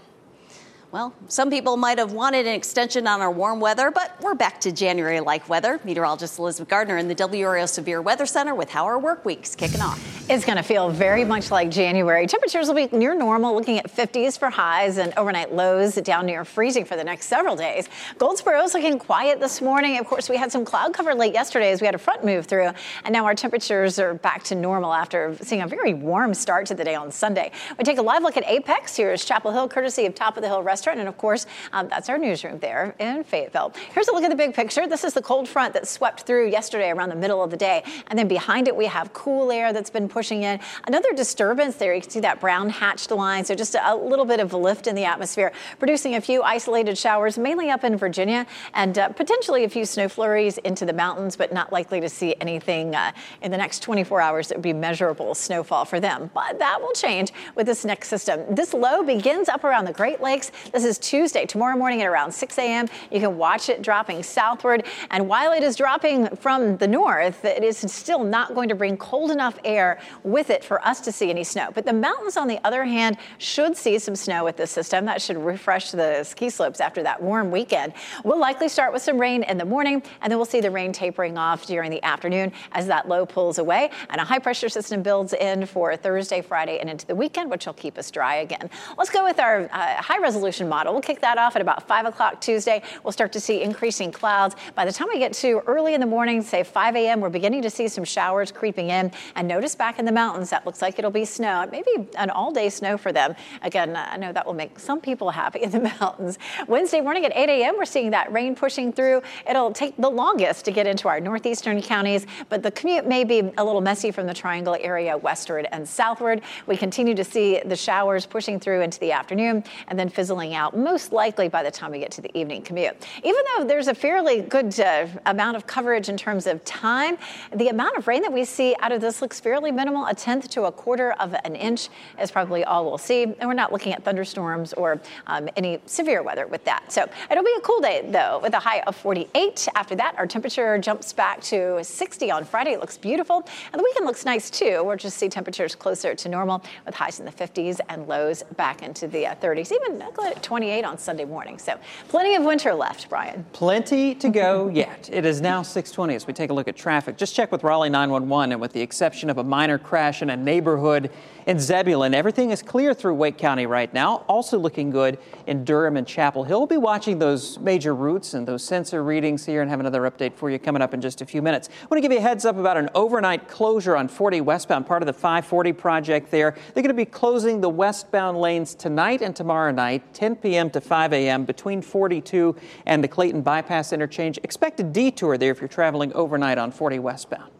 Well, 0.90 1.14
some 1.28 1.50
people 1.50 1.76
might 1.76 1.98
have 1.98 2.12
wanted 2.12 2.46
an 2.46 2.54
extension 2.54 3.06
on 3.06 3.20
our 3.20 3.30
warm 3.30 3.60
weather, 3.60 3.90
but 3.90 4.18
we're 4.22 4.34
back 4.34 4.58
to 4.62 4.72
January 4.72 5.20
like 5.20 5.50
weather. 5.50 5.80
Meteorologist 5.84 6.38
Elizabeth 6.38 6.70
Gardner 6.70 6.96
in 6.96 7.08
the 7.08 7.14
WRAL 7.14 7.68
Severe 7.68 8.00
Weather 8.00 8.24
Center 8.24 8.54
with 8.54 8.70
how 8.70 8.86
our 8.86 8.98
work 8.98 9.26
week's 9.26 9.54
kicking 9.54 9.82
off. 9.82 10.17
It's 10.30 10.44
going 10.44 10.58
to 10.58 10.62
feel 10.62 10.90
very 10.90 11.24
much 11.24 11.50
like 11.50 11.70
January. 11.70 12.26
Temperatures 12.26 12.68
will 12.68 12.74
be 12.74 12.86
near 12.94 13.14
normal, 13.14 13.54
looking 13.54 13.78
at 13.78 13.90
50s 13.90 14.38
for 14.38 14.50
highs 14.50 14.98
and 14.98 15.14
overnight 15.16 15.54
lows 15.54 15.94
down 15.94 16.26
near 16.26 16.44
freezing 16.44 16.84
for 16.84 16.96
the 16.96 17.02
next 17.04 17.28
several 17.28 17.56
days. 17.56 17.88
Goldsboro 18.18 18.62
is 18.62 18.74
looking 18.74 18.98
quiet 18.98 19.40
this 19.40 19.62
morning. 19.62 19.98
Of 19.98 20.04
course, 20.04 20.28
we 20.28 20.36
had 20.36 20.52
some 20.52 20.66
cloud 20.66 20.92
cover 20.92 21.14
late 21.14 21.32
yesterday 21.32 21.70
as 21.70 21.80
we 21.80 21.86
had 21.86 21.94
a 21.94 21.98
front 21.98 22.26
move 22.26 22.44
through, 22.44 22.72
and 23.04 23.12
now 23.14 23.24
our 23.24 23.34
temperatures 23.34 23.98
are 23.98 24.12
back 24.12 24.44
to 24.44 24.54
normal 24.54 24.92
after 24.92 25.34
seeing 25.40 25.62
a 25.62 25.66
very 25.66 25.94
warm 25.94 26.34
start 26.34 26.66
to 26.66 26.74
the 26.74 26.84
day 26.84 26.94
on 26.94 27.10
Sunday. 27.10 27.50
We 27.78 27.84
take 27.84 27.96
a 27.96 28.02
live 28.02 28.22
look 28.22 28.36
at 28.36 28.44
Apex. 28.46 28.98
Here's 28.98 29.24
Chapel 29.24 29.50
Hill, 29.50 29.66
courtesy 29.66 30.04
of 30.04 30.14
Top 30.14 30.36
of 30.36 30.42
the 30.42 30.48
Hill 30.48 30.62
Restaurant. 30.62 30.98
And 30.98 31.08
of 31.08 31.16
course, 31.16 31.46
um, 31.72 31.88
that's 31.88 32.10
our 32.10 32.18
newsroom 32.18 32.58
there 32.58 32.94
in 32.98 33.24
Fayetteville. 33.24 33.72
Here's 33.94 34.08
a 34.08 34.12
look 34.12 34.24
at 34.24 34.30
the 34.30 34.36
big 34.36 34.52
picture. 34.52 34.86
This 34.86 35.04
is 35.04 35.14
the 35.14 35.22
cold 35.22 35.48
front 35.48 35.72
that 35.72 35.88
swept 35.88 36.24
through 36.24 36.50
yesterday 36.50 36.90
around 36.90 37.08
the 37.08 37.16
middle 37.16 37.42
of 37.42 37.50
the 37.50 37.56
day. 37.56 37.82
And 38.08 38.18
then 38.18 38.28
behind 38.28 38.68
it, 38.68 38.76
we 38.76 38.84
have 38.84 39.14
cool 39.14 39.50
air 39.50 39.72
that's 39.72 39.88
been 39.88 40.06
pushing 40.18 40.42
in. 40.42 40.58
Another 40.88 41.12
disturbance 41.12 41.76
there. 41.76 41.94
You 41.94 42.00
can 42.00 42.10
see 42.10 42.18
that 42.18 42.40
brown 42.40 42.70
hatched 42.70 43.12
line. 43.12 43.44
So 43.44 43.54
just 43.54 43.76
a, 43.76 43.94
little 43.94 44.24
bit 44.24 44.40
of 44.40 44.52
lift 44.52 44.88
in 44.88 44.96
the 44.96 45.04
atmosphere, 45.04 45.52
producing 45.78 46.16
a 46.16 46.20
few 46.20 46.42
isolated 46.42 46.98
showers, 46.98 47.38
mainly 47.38 47.70
up 47.70 47.84
in 47.84 47.96
Virginia, 47.96 48.48
and 48.74 48.98
uh, 48.98 49.10
potentially 49.10 49.62
a 49.62 49.68
few 49.68 49.84
snow 49.84 50.08
flurries 50.08 50.58
into 50.58 50.84
the 50.84 50.92
mountains, 50.92 51.36
but 51.36 51.52
not 51.52 51.72
likely 51.72 52.00
to 52.00 52.08
see 52.08 52.34
anything 52.40 52.96
uh, 52.96 53.12
in 53.42 53.52
the 53.52 53.56
next 53.56 53.80
24 53.84 54.20
hours 54.20 54.48
that 54.48 54.56
would 54.56 54.62
be 54.62 54.72
measurable 54.72 55.36
snowfall 55.36 55.84
for 55.84 56.00
them. 56.00 56.32
But 56.34 56.58
that 56.58 56.80
will 56.80 56.92
change 56.94 57.32
with 57.54 57.66
this 57.66 57.84
next 57.84 58.08
system. 58.08 58.42
This 58.52 58.74
low 58.74 59.04
begins 59.04 59.48
up 59.48 59.62
around 59.62 59.84
the 59.84 59.92
Great 59.92 60.20
Lakes. 60.20 60.50
This 60.72 60.84
is 60.84 60.98
Tuesday, 60.98 61.46
tomorrow 61.46 61.76
morning 61.76 62.02
at 62.02 62.08
around 62.08 62.32
6 62.32 62.58
a.m. 62.58 62.88
You 63.12 63.20
can 63.20 63.36
watch 63.36 63.68
it 63.68 63.82
dropping 63.82 64.24
southward. 64.24 64.84
And 65.12 65.28
while 65.28 65.52
it 65.52 65.62
is 65.62 65.76
dropping 65.76 66.26
from 66.36 66.76
the 66.78 66.88
north, 66.88 67.44
it 67.44 67.62
is 67.62 67.78
still 67.78 68.24
not 68.24 68.56
going 68.56 68.68
to 68.68 68.74
bring 68.74 68.96
cold 68.96 69.30
enough 69.30 69.56
air 69.64 70.00
with 70.22 70.50
it 70.50 70.64
for 70.64 70.84
us 70.86 71.00
to 71.02 71.12
see 71.12 71.30
any 71.30 71.44
snow. 71.44 71.70
But 71.74 71.84
the 71.84 71.92
mountains, 71.92 72.36
on 72.36 72.48
the 72.48 72.58
other 72.64 72.84
hand, 72.84 73.16
should 73.38 73.76
see 73.76 73.98
some 73.98 74.16
snow 74.16 74.44
with 74.44 74.56
this 74.56 74.70
system. 74.70 75.04
That 75.04 75.22
should 75.22 75.36
refresh 75.36 75.90
the 75.90 76.24
ski 76.24 76.50
slopes 76.50 76.80
after 76.80 77.02
that 77.02 77.22
warm 77.22 77.50
weekend. 77.50 77.92
We'll 78.24 78.38
likely 78.38 78.68
start 78.68 78.92
with 78.92 79.02
some 79.02 79.18
rain 79.18 79.42
in 79.42 79.58
the 79.58 79.64
morning, 79.64 80.02
and 80.20 80.30
then 80.30 80.38
we'll 80.38 80.46
see 80.46 80.60
the 80.60 80.70
rain 80.70 80.92
tapering 80.92 81.38
off 81.38 81.66
during 81.66 81.90
the 81.90 82.02
afternoon 82.02 82.52
as 82.72 82.86
that 82.86 83.08
low 83.08 83.26
pulls 83.26 83.58
away 83.58 83.90
and 84.10 84.20
a 84.20 84.24
high 84.24 84.38
pressure 84.38 84.68
system 84.68 85.02
builds 85.02 85.32
in 85.32 85.66
for 85.66 85.96
Thursday, 85.96 86.40
Friday, 86.40 86.78
and 86.78 86.88
into 86.88 87.06
the 87.06 87.14
weekend, 87.14 87.50
which 87.50 87.66
will 87.66 87.74
keep 87.74 87.98
us 87.98 88.10
dry 88.10 88.36
again. 88.36 88.70
Let's 88.96 89.10
go 89.10 89.24
with 89.24 89.38
our 89.38 89.68
uh, 89.72 89.96
high 90.02 90.18
resolution 90.18 90.68
model. 90.68 90.92
We'll 90.92 91.02
kick 91.02 91.20
that 91.20 91.38
off 91.38 91.56
at 91.56 91.62
about 91.62 91.86
5 91.86 92.06
o'clock 92.06 92.40
Tuesday. 92.40 92.82
We'll 93.04 93.12
start 93.12 93.32
to 93.32 93.40
see 93.40 93.62
increasing 93.62 94.12
clouds. 94.12 94.56
By 94.74 94.84
the 94.84 94.92
time 94.92 95.08
we 95.12 95.18
get 95.18 95.32
to 95.34 95.60
early 95.66 95.94
in 95.94 96.00
the 96.00 96.06
morning, 96.06 96.42
say 96.42 96.62
5 96.62 96.96
a.m., 96.96 97.20
we're 97.20 97.28
beginning 97.28 97.62
to 97.62 97.70
see 97.70 97.88
some 97.88 98.04
showers 98.04 98.52
creeping 98.52 98.90
in. 98.90 99.12
And 99.34 99.48
notice 99.48 99.74
back 99.74 99.97
in 99.98 100.04
the 100.04 100.12
mountains, 100.12 100.50
that 100.50 100.64
looks 100.66 100.82
like 100.82 100.98
it'll 100.98 101.10
be 101.10 101.24
snow. 101.24 101.66
Maybe 101.70 101.90
an 102.16 102.30
all 102.30 102.52
day 102.52 102.68
snow 102.68 102.96
for 102.96 103.12
them. 103.12 103.34
Again, 103.62 103.96
I 103.96 104.16
know 104.16 104.32
that 104.32 104.46
will 104.46 104.54
make 104.54 104.78
some 104.78 105.00
people 105.00 105.30
happy 105.42 105.62
in 105.62 105.70
the 105.70 105.80
mountains. 105.80 106.38
Wednesday 106.66 107.00
morning 107.00 107.24
at 107.24 107.32
8 107.34 107.48
a.m., 107.48 107.76
we're 107.76 107.84
seeing 107.84 108.10
that 108.10 108.30
rain 108.32 108.54
pushing 108.54 108.92
through. 108.92 109.22
It'll 109.48 109.72
take 109.72 109.96
the 109.96 110.10
longest 110.10 110.64
to 110.66 110.70
get 110.70 110.86
into 110.86 111.08
our 111.08 111.20
northeastern 111.20 111.82
counties, 111.82 112.26
but 112.48 112.62
the 112.62 112.70
commute 112.70 113.06
may 113.06 113.24
be 113.24 113.40
a 113.56 113.64
little 113.64 113.80
messy 113.80 114.10
from 114.10 114.26
the 114.26 114.34
triangle 114.34 114.76
area 114.80 115.16
westward 115.16 115.66
and 115.72 115.88
southward. 115.88 116.42
We 116.66 116.76
continue 116.76 117.14
to 117.14 117.24
see 117.24 117.60
the 117.64 117.76
showers 117.76 118.26
pushing 118.26 118.60
through 118.60 118.82
into 118.82 119.00
the 119.00 119.12
afternoon 119.12 119.64
and 119.88 119.98
then 119.98 120.08
fizzling 120.08 120.54
out 120.54 120.76
most 120.76 120.98
most 120.98 121.12
likely 121.12 121.48
by 121.48 121.62
the 121.62 121.70
time 121.70 121.92
we 121.92 122.00
get 122.00 122.10
to 122.10 122.20
the 122.20 122.36
evening 122.36 122.60
commute. 122.60 122.94
Even 123.22 123.40
though 123.56 123.64
there's 123.64 123.86
a 123.86 123.94
fairly 123.94 124.42
good 124.42 124.78
uh, 124.80 125.06
amount 125.26 125.56
of 125.56 125.66
coverage 125.66 126.08
in 126.08 126.16
terms 126.16 126.46
of 126.46 126.62
time, 126.64 127.16
the 127.54 127.68
amount 127.68 127.96
of 127.96 128.08
rain 128.08 128.20
that 128.22 128.32
we 128.32 128.44
see 128.44 128.74
out 128.80 128.90
of 128.90 129.00
this 129.00 129.22
looks 129.22 129.38
fairly 129.38 129.70
minimal. 129.78 130.06
A 130.06 130.14
tenth 130.14 130.50
to 130.50 130.64
a 130.64 130.72
quarter 130.72 131.12
of 131.12 131.34
an 131.44 131.54
inch 131.54 131.88
is 132.20 132.32
probably 132.32 132.64
all 132.64 132.84
we'll 132.84 132.98
see. 132.98 133.22
And 133.22 133.42
we're 133.46 133.54
not 133.54 133.72
looking 133.72 133.92
at 133.92 134.04
thunderstorms 134.04 134.72
or 134.72 135.00
um, 135.28 135.48
any 135.56 135.80
severe 135.86 136.22
weather 136.22 136.48
with 136.48 136.64
that. 136.64 136.90
So 136.90 137.06
it'll 137.30 137.44
be 137.44 137.54
a 137.56 137.60
cool 137.60 137.80
day, 137.80 138.04
though, 138.10 138.40
with 138.42 138.54
a 138.54 138.58
high 138.58 138.80
of 138.80 138.96
48. 138.96 139.68
After 139.76 139.94
that, 139.94 140.16
our 140.18 140.26
temperature 140.26 140.76
jumps 140.78 141.12
back 141.12 141.40
to 141.42 141.82
60 141.82 142.30
on 142.30 142.44
Friday. 142.44 142.72
It 142.72 142.80
looks 142.80 142.98
beautiful. 142.98 143.46
And 143.72 143.78
the 143.78 143.84
weekend 143.84 144.04
looks 144.04 144.24
nice, 144.24 144.50
too. 144.50 144.82
We'll 144.84 144.96
just 144.96 145.16
see 145.16 145.28
temperatures 145.28 145.76
closer 145.76 146.14
to 146.14 146.28
normal 146.28 146.64
with 146.84 146.96
highs 146.96 147.20
in 147.20 147.24
the 147.24 147.32
50s 147.32 147.78
and 147.88 148.08
lows 148.08 148.42
back 148.56 148.82
into 148.82 149.06
the 149.06 149.28
uh, 149.28 149.36
30s, 149.36 149.70
even 149.70 150.02
28 150.42 150.84
on 150.84 150.98
Sunday 150.98 151.24
morning. 151.24 151.56
So 151.56 151.78
plenty 152.08 152.34
of 152.34 152.42
winter 152.42 152.74
left, 152.74 153.08
Brian. 153.08 153.46
Plenty 153.52 154.16
to 154.16 154.28
go 154.28 154.68
yet. 154.82 155.08
It 155.12 155.24
is 155.24 155.40
now 155.40 155.62
620 155.62 156.16
as 156.16 156.26
we 156.26 156.32
take 156.32 156.50
a 156.50 156.52
look 156.52 156.66
at 156.66 156.74
traffic. 156.74 157.16
Just 157.16 157.36
check 157.36 157.52
with 157.52 157.62
Raleigh 157.62 157.90
911 157.90 158.52
and 158.52 158.60
with 158.60 158.72
the 158.72 158.80
exception 158.80 159.30
of 159.30 159.38
a 159.38 159.44
minor 159.44 159.67
crash 159.76 160.22
in 160.22 160.30
a 160.30 160.36
neighborhood 160.36 161.10
in 161.48 161.58
Zebulon, 161.58 162.12
everything 162.12 162.50
is 162.50 162.60
clear 162.60 162.92
through 162.92 163.14
Wake 163.14 163.38
County 163.38 163.64
right 163.64 163.92
now. 163.94 164.16
Also 164.28 164.58
looking 164.58 164.90
good 164.90 165.18
in 165.46 165.64
Durham 165.64 165.96
and 165.96 166.06
Chapel 166.06 166.44
Hill. 166.44 166.60
We'll 166.60 166.66
be 166.66 166.76
watching 166.76 167.18
those 167.18 167.58
major 167.58 167.94
routes 167.94 168.34
and 168.34 168.46
those 168.46 168.62
sensor 168.62 169.02
readings 169.02 169.46
here 169.46 169.62
and 169.62 169.70
have 169.70 169.80
another 169.80 170.02
update 170.02 170.34
for 170.34 170.50
you 170.50 170.58
coming 170.58 170.82
up 170.82 170.92
in 170.92 171.00
just 171.00 171.22
a 171.22 171.24
few 171.24 171.40
minutes. 171.40 171.70
I 171.70 171.86
want 171.86 171.96
to 171.96 172.00
give 172.02 172.12
you 172.12 172.18
a 172.18 172.20
heads 172.20 172.44
up 172.44 172.58
about 172.58 172.76
an 172.76 172.90
overnight 172.94 173.48
closure 173.48 173.96
on 173.96 174.08
40 174.08 174.42
westbound, 174.42 174.86
part 174.86 175.00
of 175.00 175.06
the 175.06 175.14
540 175.14 175.72
project 175.72 176.30
there. 176.30 176.54
They're 176.74 176.82
going 176.82 176.88
to 176.88 176.92
be 176.92 177.06
closing 177.06 177.62
the 177.62 177.70
westbound 177.70 178.38
lanes 178.38 178.74
tonight 178.74 179.22
and 179.22 179.34
tomorrow 179.34 179.72
night, 179.72 180.12
10 180.12 180.36
p.m. 180.36 180.68
to 180.68 180.82
5 180.82 181.14
a.m. 181.14 181.46
between 181.46 181.80
42 181.80 182.56
and 182.84 183.02
the 183.02 183.08
Clayton 183.08 183.40
Bypass 183.40 183.94
interchange. 183.94 184.38
Expect 184.42 184.80
a 184.80 184.82
detour 184.82 185.38
there 185.38 185.52
if 185.52 185.62
you're 185.62 185.68
traveling 185.68 186.12
overnight 186.12 186.58
on 186.58 186.72
40 186.72 186.98
westbound. 186.98 187.52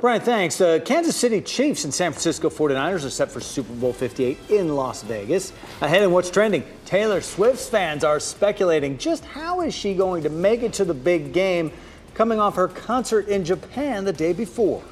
Brian, 0.00 0.22
thanks. 0.22 0.56
The 0.56 0.80
Kansas 0.82 1.14
City 1.14 1.42
Chiefs 1.42 1.84
and 1.84 1.92
San 1.92 2.12
Francisco 2.12 2.48
49ers 2.48 3.04
are 3.04 3.10
set 3.10 3.30
for 3.30 3.38
Super 3.38 3.74
Bowl 3.74 3.92
58 3.92 4.38
in 4.48 4.74
Las 4.74 5.02
Vegas. 5.02 5.52
Ahead 5.82 6.02
in 6.02 6.10
what's 6.10 6.30
trending, 6.30 6.64
Taylor 6.86 7.20
Swift's 7.20 7.68
fans 7.68 8.02
are 8.02 8.18
speculating 8.18 8.96
just 8.96 9.26
how 9.26 9.60
is 9.60 9.74
she 9.74 9.92
going 9.92 10.22
to 10.22 10.30
make 10.30 10.62
it 10.62 10.72
to 10.72 10.86
the 10.86 10.94
big 10.94 11.34
game 11.34 11.70
coming 12.14 12.40
off 12.40 12.54
her 12.54 12.66
concert 12.66 13.28
in 13.28 13.44
Japan 13.44 14.06
the 14.06 14.12
day 14.12 14.32
before. 14.32 14.82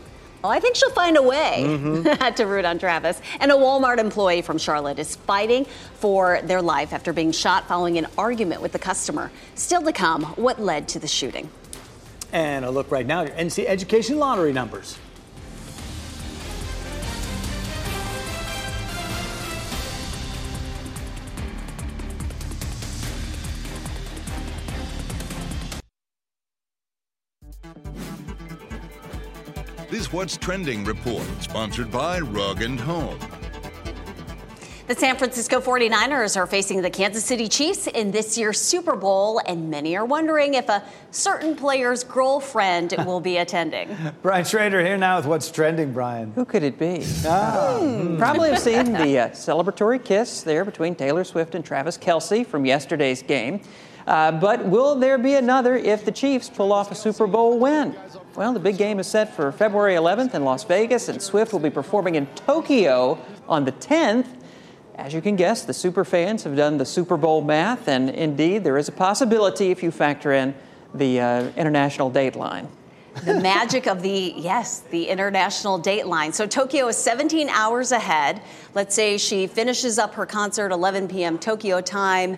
Well, 0.43 0.53
I 0.53 0.61
think 0.61 0.77
she'll 0.77 0.91
find 0.91 1.17
a 1.17 1.23
way 1.23 1.65
mm-hmm. 1.67 2.35
to 2.35 2.45
root 2.45 2.67
on 2.67 2.79
Travis. 2.79 3.23
And 3.41 3.51
a 3.51 3.55
Walmart 3.55 3.97
employee 3.97 4.43
from 4.43 4.59
Charlotte 4.59 4.99
is 4.99 5.17
fighting 5.17 5.65
for 5.95 6.43
their 6.45 6.61
life 6.61 6.93
after 6.93 7.15
being 7.15 7.33
shot 7.33 7.67
following 7.67 7.97
an 7.97 8.09
argument 8.19 8.61
with 8.61 8.73
the 8.73 8.79
customer. 8.79 9.31
Still 9.55 9.81
to 9.85 9.93
come, 9.93 10.25
what 10.37 10.61
led 10.61 10.87
to 10.89 10.99
the 10.99 11.09
shooting. 11.09 11.49
And 12.33 12.65
a 12.65 12.71
look 12.71 12.91
right 12.91 13.07
now 13.07 13.23
at 13.23 13.29
your 13.29 13.37
NC 13.37 13.67
Education 13.67 14.19
lottery 14.19 14.53
numbers. 14.53 14.99
This 29.91 30.13
What's 30.13 30.37
Trending 30.37 30.85
report, 30.85 31.25
sponsored 31.41 31.91
by 31.91 32.21
Rug 32.21 32.61
and 32.61 32.79
Home. 32.79 33.19
The 34.89 34.95
San 34.95 35.19
Francisco 35.19 35.61
49ers 35.61 36.35
are 36.35 36.47
facing 36.47 36.81
the 36.81 36.89
Kansas 36.89 37.23
City 37.23 37.47
Chiefs 37.47 37.89
in 37.89 38.11
this 38.11 38.39
year's 38.39 38.59
Super 38.59 38.97
Bowl, 38.97 39.39
and 39.45 39.69
many 39.69 39.95
are 39.99 40.05
wondering 40.07 40.55
if 40.55 40.71
a 40.71 40.83
certain 41.11 41.55
player's 41.55 42.05
girlfriend 42.05 42.95
will 43.05 43.21
be 43.21 43.37
attending. 43.37 43.95
Brian 44.23 44.47
Shrader 44.47 44.83
here 44.83 44.97
now 44.97 45.19
with 45.19 45.27
What's 45.27 45.51
Trending, 45.51 45.93
Brian. 45.93 46.33
Who 46.33 46.47
could 46.47 46.63
it 46.63 46.79
be? 46.79 47.05
Ah. 47.27 47.77
Hmm. 47.79 48.17
Probably 48.17 48.49
have 48.49 48.61
seen 48.61 48.95
the 48.95 49.19
uh, 49.19 49.29
celebratory 49.29 50.03
kiss 50.03 50.41
there 50.41 50.65
between 50.65 50.95
Taylor 50.95 51.25
Swift 51.25 51.55
and 51.55 51.63
Travis 51.63 51.99
Kelce 51.99 52.47
from 52.47 52.65
yesterday's 52.65 53.21
game. 53.21 53.61
Uh, 54.07 54.33
but 54.33 54.65
will 54.65 54.95
there 54.95 55.19
be 55.19 55.35
another 55.35 55.77
if 55.77 56.07
the 56.07 56.13
Chiefs 56.13 56.49
pull 56.49 56.73
off 56.73 56.91
a 56.91 56.95
Super 56.95 57.27
Bowl 57.27 57.59
win? 57.59 57.95
Well, 58.37 58.55
the 58.55 58.61
big 58.61 58.79
game 58.79 58.99
is 59.01 59.07
set 59.07 59.37
for 59.37 59.53
February 59.53 59.97
11th 59.97 60.33
in 60.33 60.45
Las 60.45 60.65
Vegas, 60.65 61.11
and 61.11 61.21
Swift 61.21 61.53
will 61.53 61.61
be 61.61 61.69
performing 61.69 62.15
in 62.15 62.25
Tokyo 62.29 63.19
on 63.47 63.67
the 63.67 63.73
10th. 63.73 64.38
As 64.99 65.15
you 65.15 65.23
can 65.23 65.37
guess, 65.37 65.63
the 65.63 65.73
super 65.73 66.05
fans 66.05 66.43
have 66.43 66.57
done 66.57 66.77
the 66.77 66.85
Super 66.85 67.17
Bowl 67.17 67.41
math, 67.41 67.89
and 67.89 68.11
indeed, 68.11 68.65
there 68.65 68.77
is 68.77 68.89
a 68.89 68.93
possibility 68.93 69.71
if 69.71 69.83
you 69.83 69.91
factor 69.91 70.33
in 70.33 70.55
the 70.93 71.21
uh, 71.21 71.43
international 71.57 72.11
date 72.11 72.35
line. 72.37 72.69
The 73.25 73.41
magic 73.41 73.87
of 73.87 74.03
the, 74.03 74.35
yes, 74.37 74.81
the 74.81 75.09
international 75.09 75.79
date 75.79 76.07
line. 76.07 76.33
So 76.33 76.47
Tokyo 76.47 76.89
is 76.89 76.97
17 76.97 77.49
hours 77.49 77.93
ahead. 77.93 78.43
Let's 78.75 78.95
say 78.95 79.19
she 79.19 79.47
finishes 79.47 79.99
up 79.99 80.15
her 80.15 80.27
concert 80.27 80.73
11 80.73 81.09
p.m. 81.09 81.39
Tokyo 81.39 81.81
time. 81.81 82.37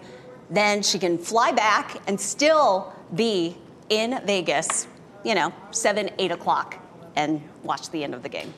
Then 0.50 0.82
she 0.82 0.98
can 0.98 1.18
fly 1.18 1.52
back 1.52 1.96
and 2.06 2.20
still 2.20 2.92
be 3.14 3.56
in 3.88 4.20
Vegas 4.24 4.86
you 5.24 5.34
know, 5.34 5.52
seven, 5.70 6.10
eight 6.18 6.30
o'clock 6.30 6.78
and 7.16 7.42
watch 7.62 7.90
the 7.90 8.04
end 8.04 8.14
of 8.14 8.22
the 8.22 8.28
game 8.28 8.52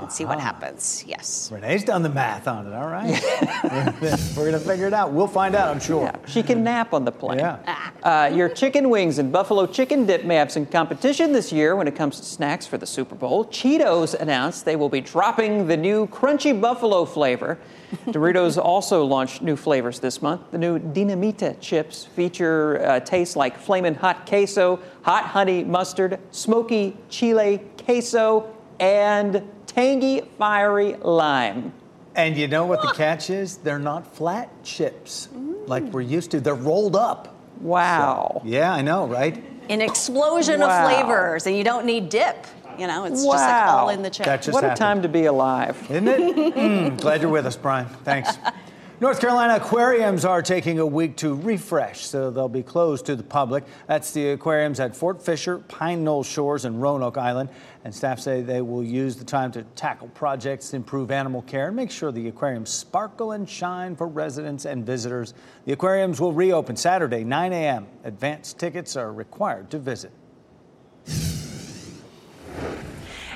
and 0.00 0.12
see 0.12 0.24
what 0.24 0.40
happens. 0.40 1.04
Yes. 1.06 1.50
Renee's 1.52 1.84
done 1.84 2.02
the 2.02 2.08
math 2.08 2.48
on 2.48 2.66
it. 2.66 2.74
All 2.74 2.88
right. 2.88 3.20
We're 4.36 4.50
going 4.50 4.52
to 4.52 4.58
figure 4.58 4.86
it 4.86 4.92
out. 4.92 5.12
We'll 5.12 5.26
find 5.26 5.54
out, 5.54 5.68
I'm 5.68 5.80
sure. 5.80 6.04
Yeah, 6.04 6.16
she 6.26 6.42
can 6.42 6.62
nap 6.62 6.92
on 6.92 7.04
the 7.04 7.12
plane. 7.12 7.38
Yeah. 7.38 7.90
Uh, 8.06 8.30
your 8.32 8.48
chicken 8.48 8.88
wings 8.88 9.18
and 9.18 9.32
buffalo 9.32 9.66
chicken 9.66 10.06
dip 10.06 10.24
may 10.24 10.36
have 10.36 10.52
some 10.52 10.64
competition 10.64 11.32
this 11.32 11.52
year 11.52 11.74
when 11.74 11.88
it 11.88 11.96
comes 11.96 12.20
to 12.20 12.24
snacks 12.24 12.64
for 12.64 12.78
the 12.78 12.86
Super 12.86 13.16
Bowl. 13.16 13.44
Cheetos 13.46 14.14
announced 14.14 14.64
they 14.64 14.76
will 14.76 14.88
be 14.88 15.00
dropping 15.00 15.66
the 15.66 15.76
new 15.76 16.06
crunchy 16.06 16.58
buffalo 16.60 17.04
flavor. 17.04 17.58
Doritos 18.06 18.62
also 18.62 19.04
launched 19.04 19.42
new 19.42 19.56
flavors 19.56 19.98
this 19.98 20.22
month. 20.22 20.42
The 20.52 20.58
new 20.58 20.78
Dinamita 20.78 21.60
chips 21.60 22.04
feature 22.04 22.80
uh, 22.84 23.00
tastes 23.00 23.34
like 23.34 23.58
flamin' 23.58 23.96
hot 23.96 24.24
queso, 24.26 24.78
hot 25.02 25.24
honey 25.24 25.64
mustard, 25.64 26.20
smoky 26.30 26.96
chile 27.08 27.60
queso, 27.84 28.54
and 28.78 29.42
tangy, 29.76 30.22
fiery 30.38 30.94
lime. 30.94 31.72
And 32.14 32.34
you 32.36 32.48
know 32.48 32.64
what 32.64 32.80
the 32.80 32.92
catch 32.92 33.28
is? 33.28 33.58
They're 33.58 33.78
not 33.78 34.16
flat 34.16 34.50
chips 34.64 35.28
mm. 35.34 35.68
like 35.68 35.82
we're 35.84 36.00
used 36.00 36.30
to. 36.30 36.40
They're 36.40 36.54
rolled 36.54 36.96
up. 36.96 37.36
Wow. 37.60 38.40
So, 38.42 38.48
yeah, 38.48 38.72
I 38.72 38.80
know, 38.80 39.06
right? 39.06 39.44
An 39.68 39.82
explosion 39.82 40.60
wow. 40.60 40.68
of 40.68 40.90
flavors, 40.90 41.46
and 41.46 41.56
you 41.56 41.62
don't 41.62 41.84
need 41.84 42.08
dip. 42.08 42.46
You 42.78 42.86
know, 42.86 43.04
it's 43.04 43.22
wow. 43.22 43.32
just 43.32 43.44
like 43.44 43.66
all 43.68 43.88
in 43.90 44.02
the 44.02 44.10
chip. 44.10 44.26
what 44.26 44.44
happened. 44.46 44.72
a 44.72 44.76
time 44.76 45.02
to 45.02 45.08
be 45.08 45.26
alive. 45.26 45.78
Isn't 45.90 46.08
it? 46.08 46.54
mm, 46.54 47.00
glad 47.00 47.20
you're 47.20 47.30
with 47.30 47.46
us, 47.46 47.56
Brian. 47.56 47.86
Thanks. 48.04 48.38
North 48.98 49.20
Carolina 49.20 49.56
aquariums 49.56 50.24
are 50.24 50.40
taking 50.40 50.78
a 50.78 50.86
week 50.86 51.16
to 51.18 51.34
refresh, 51.34 52.06
so 52.06 52.30
they'll 52.30 52.48
be 52.48 52.62
closed 52.62 53.04
to 53.04 53.14
the 53.14 53.22
public. 53.22 53.64
That's 53.86 54.10
the 54.12 54.30
aquariums 54.30 54.80
at 54.80 54.96
Fort 54.96 55.20
Fisher, 55.20 55.58
Pine 55.58 56.02
Knoll 56.02 56.22
Shores, 56.22 56.64
and 56.64 56.80
Roanoke 56.80 57.18
Island. 57.18 57.50
And 57.84 57.94
staff 57.94 58.18
say 58.18 58.40
they 58.40 58.62
will 58.62 58.82
use 58.82 59.16
the 59.16 59.24
time 59.24 59.52
to 59.52 59.64
tackle 59.74 60.08
projects, 60.08 60.72
improve 60.72 61.10
animal 61.10 61.42
care, 61.42 61.66
and 61.66 61.76
make 61.76 61.90
sure 61.90 62.10
the 62.10 62.26
aquariums 62.28 62.70
sparkle 62.70 63.32
and 63.32 63.46
shine 63.46 63.96
for 63.96 64.08
residents 64.08 64.64
and 64.64 64.86
visitors. 64.86 65.34
The 65.66 65.74
aquariums 65.74 66.18
will 66.18 66.32
reopen 66.32 66.74
Saturday, 66.74 67.22
9 67.22 67.52
a.m. 67.52 67.86
Advance 68.04 68.54
tickets 68.54 68.96
are 68.96 69.12
required 69.12 69.68
to 69.72 69.78
visit. 69.78 70.10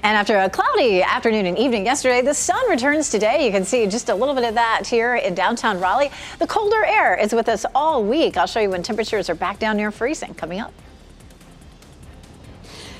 And 0.02 0.16
after 0.16 0.38
a 0.38 0.48
afternoon 0.80 1.44
and 1.44 1.58
evening 1.58 1.84
yesterday, 1.84 2.22
the 2.22 2.32
sun 2.32 2.70
returns 2.70 3.10
today. 3.10 3.44
You 3.44 3.52
can 3.52 3.66
see 3.66 3.86
just 3.86 4.08
a 4.08 4.14
little 4.14 4.34
bit 4.34 4.44
of 4.44 4.54
that 4.54 4.86
here 4.86 5.14
in 5.14 5.34
downtown 5.34 5.78
Raleigh. 5.78 6.10
The 6.38 6.46
colder 6.46 6.82
air 6.82 7.14
is 7.18 7.34
with 7.34 7.50
us 7.50 7.66
all 7.74 8.02
week. 8.02 8.38
I'll 8.38 8.46
show 8.46 8.60
you 8.60 8.70
when 8.70 8.82
temperatures 8.82 9.28
are 9.28 9.34
back 9.34 9.58
down 9.58 9.76
near 9.76 9.90
freezing 9.90 10.32
coming 10.32 10.58
up. 10.58 10.72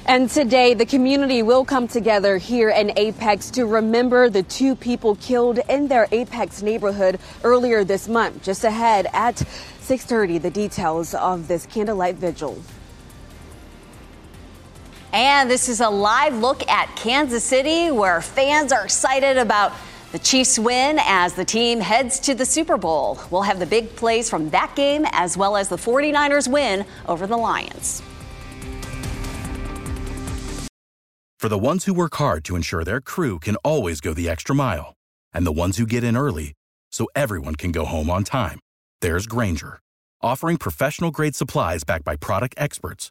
And 0.05 0.29
today, 0.29 0.75
the 0.75 0.85
community 0.85 1.43
will 1.43 1.65
come 1.65 1.89
together 1.89 2.37
here 2.37 2.69
in 2.69 2.93
Apex 2.99 3.51
to 3.53 3.65
remember 3.65 4.29
the 4.29 4.43
two 4.43 4.77
people 4.77 5.17
killed 5.17 5.61
in 5.67 5.89
their 5.89 6.07
Apex 6.13 6.61
neighborhood 6.61 7.19
earlier 7.45 7.83
this 7.83 8.09
month. 8.09 8.43
Just 8.43 8.63
ahead 8.63 9.07
at 9.15 9.37
6:30, 9.81 10.37
the 10.37 10.51
details 10.51 11.15
of 11.15 11.49
this 11.49 11.65
candlelight 11.65 12.17
vigil. 12.17 12.59
And 15.13 15.51
this 15.51 15.69
is 15.69 15.81
a 15.81 15.91
live 15.91 16.37
look 16.37 16.67
at 16.69 16.95
Kansas 16.95 17.43
City 17.43 17.91
where 17.91 18.21
fans 18.21 18.71
are 18.71 18.85
excited 18.85 19.39
about 19.39 19.73
the 20.13 20.21
Chiefs 20.21 20.57
win 20.57 21.01
as 21.01 21.35
the 21.35 21.45
team 21.45 21.81
heads 21.81 22.21
to 22.21 22.35
the 22.35 22.47
Super 22.47 22.77
Bowl. 22.77 23.19
We'll 23.31 23.43
have 23.43 23.59
the 23.59 23.67
big 23.67 23.95
plays 23.97 24.31
from 24.31 24.51
that 24.51 24.75
game 24.77 25.05
as 25.11 25.37
well 25.37 25.57
as 25.57 25.69
the 25.69 25.77
49ers 25.77 26.47
win 26.47 26.85
over 27.09 27.27
the 27.27 27.37
Lions. 27.37 28.03
For 31.41 31.49
the 31.49 31.59
ones 31.59 31.87
who 31.87 31.95
work 31.95 32.15
hard 32.17 32.45
to 32.45 32.55
ensure 32.55 32.85
their 32.85 33.01
crew 33.01 33.39
can 33.41 33.57
always 33.57 34.01
go 34.01 34.13
the 34.15 34.29
extra 34.29 34.55
mile, 34.55 34.95
and 35.33 35.47
the 35.47 35.53
ones 35.53 35.79
who 35.79 35.87
get 35.87 36.05
in 36.05 36.17
early 36.17 36.53
so 36.93 37.09
everyone 37.17 37.57
can 37.57 37.73
go 37.73 37.85
home 37.85 38.11
on 38.11 38.25
time, 38.25 38.61
there's 39.01 39.27
Grainger, 39.27 39.81
offering 40.21 40.57
professional 40.57 41.11
grade 41.11 41.35
supplies 41.35 41.83
backed 41.83 42.05
by 42.05 42.15
product 42.15 42.55
experts 42.59 43.11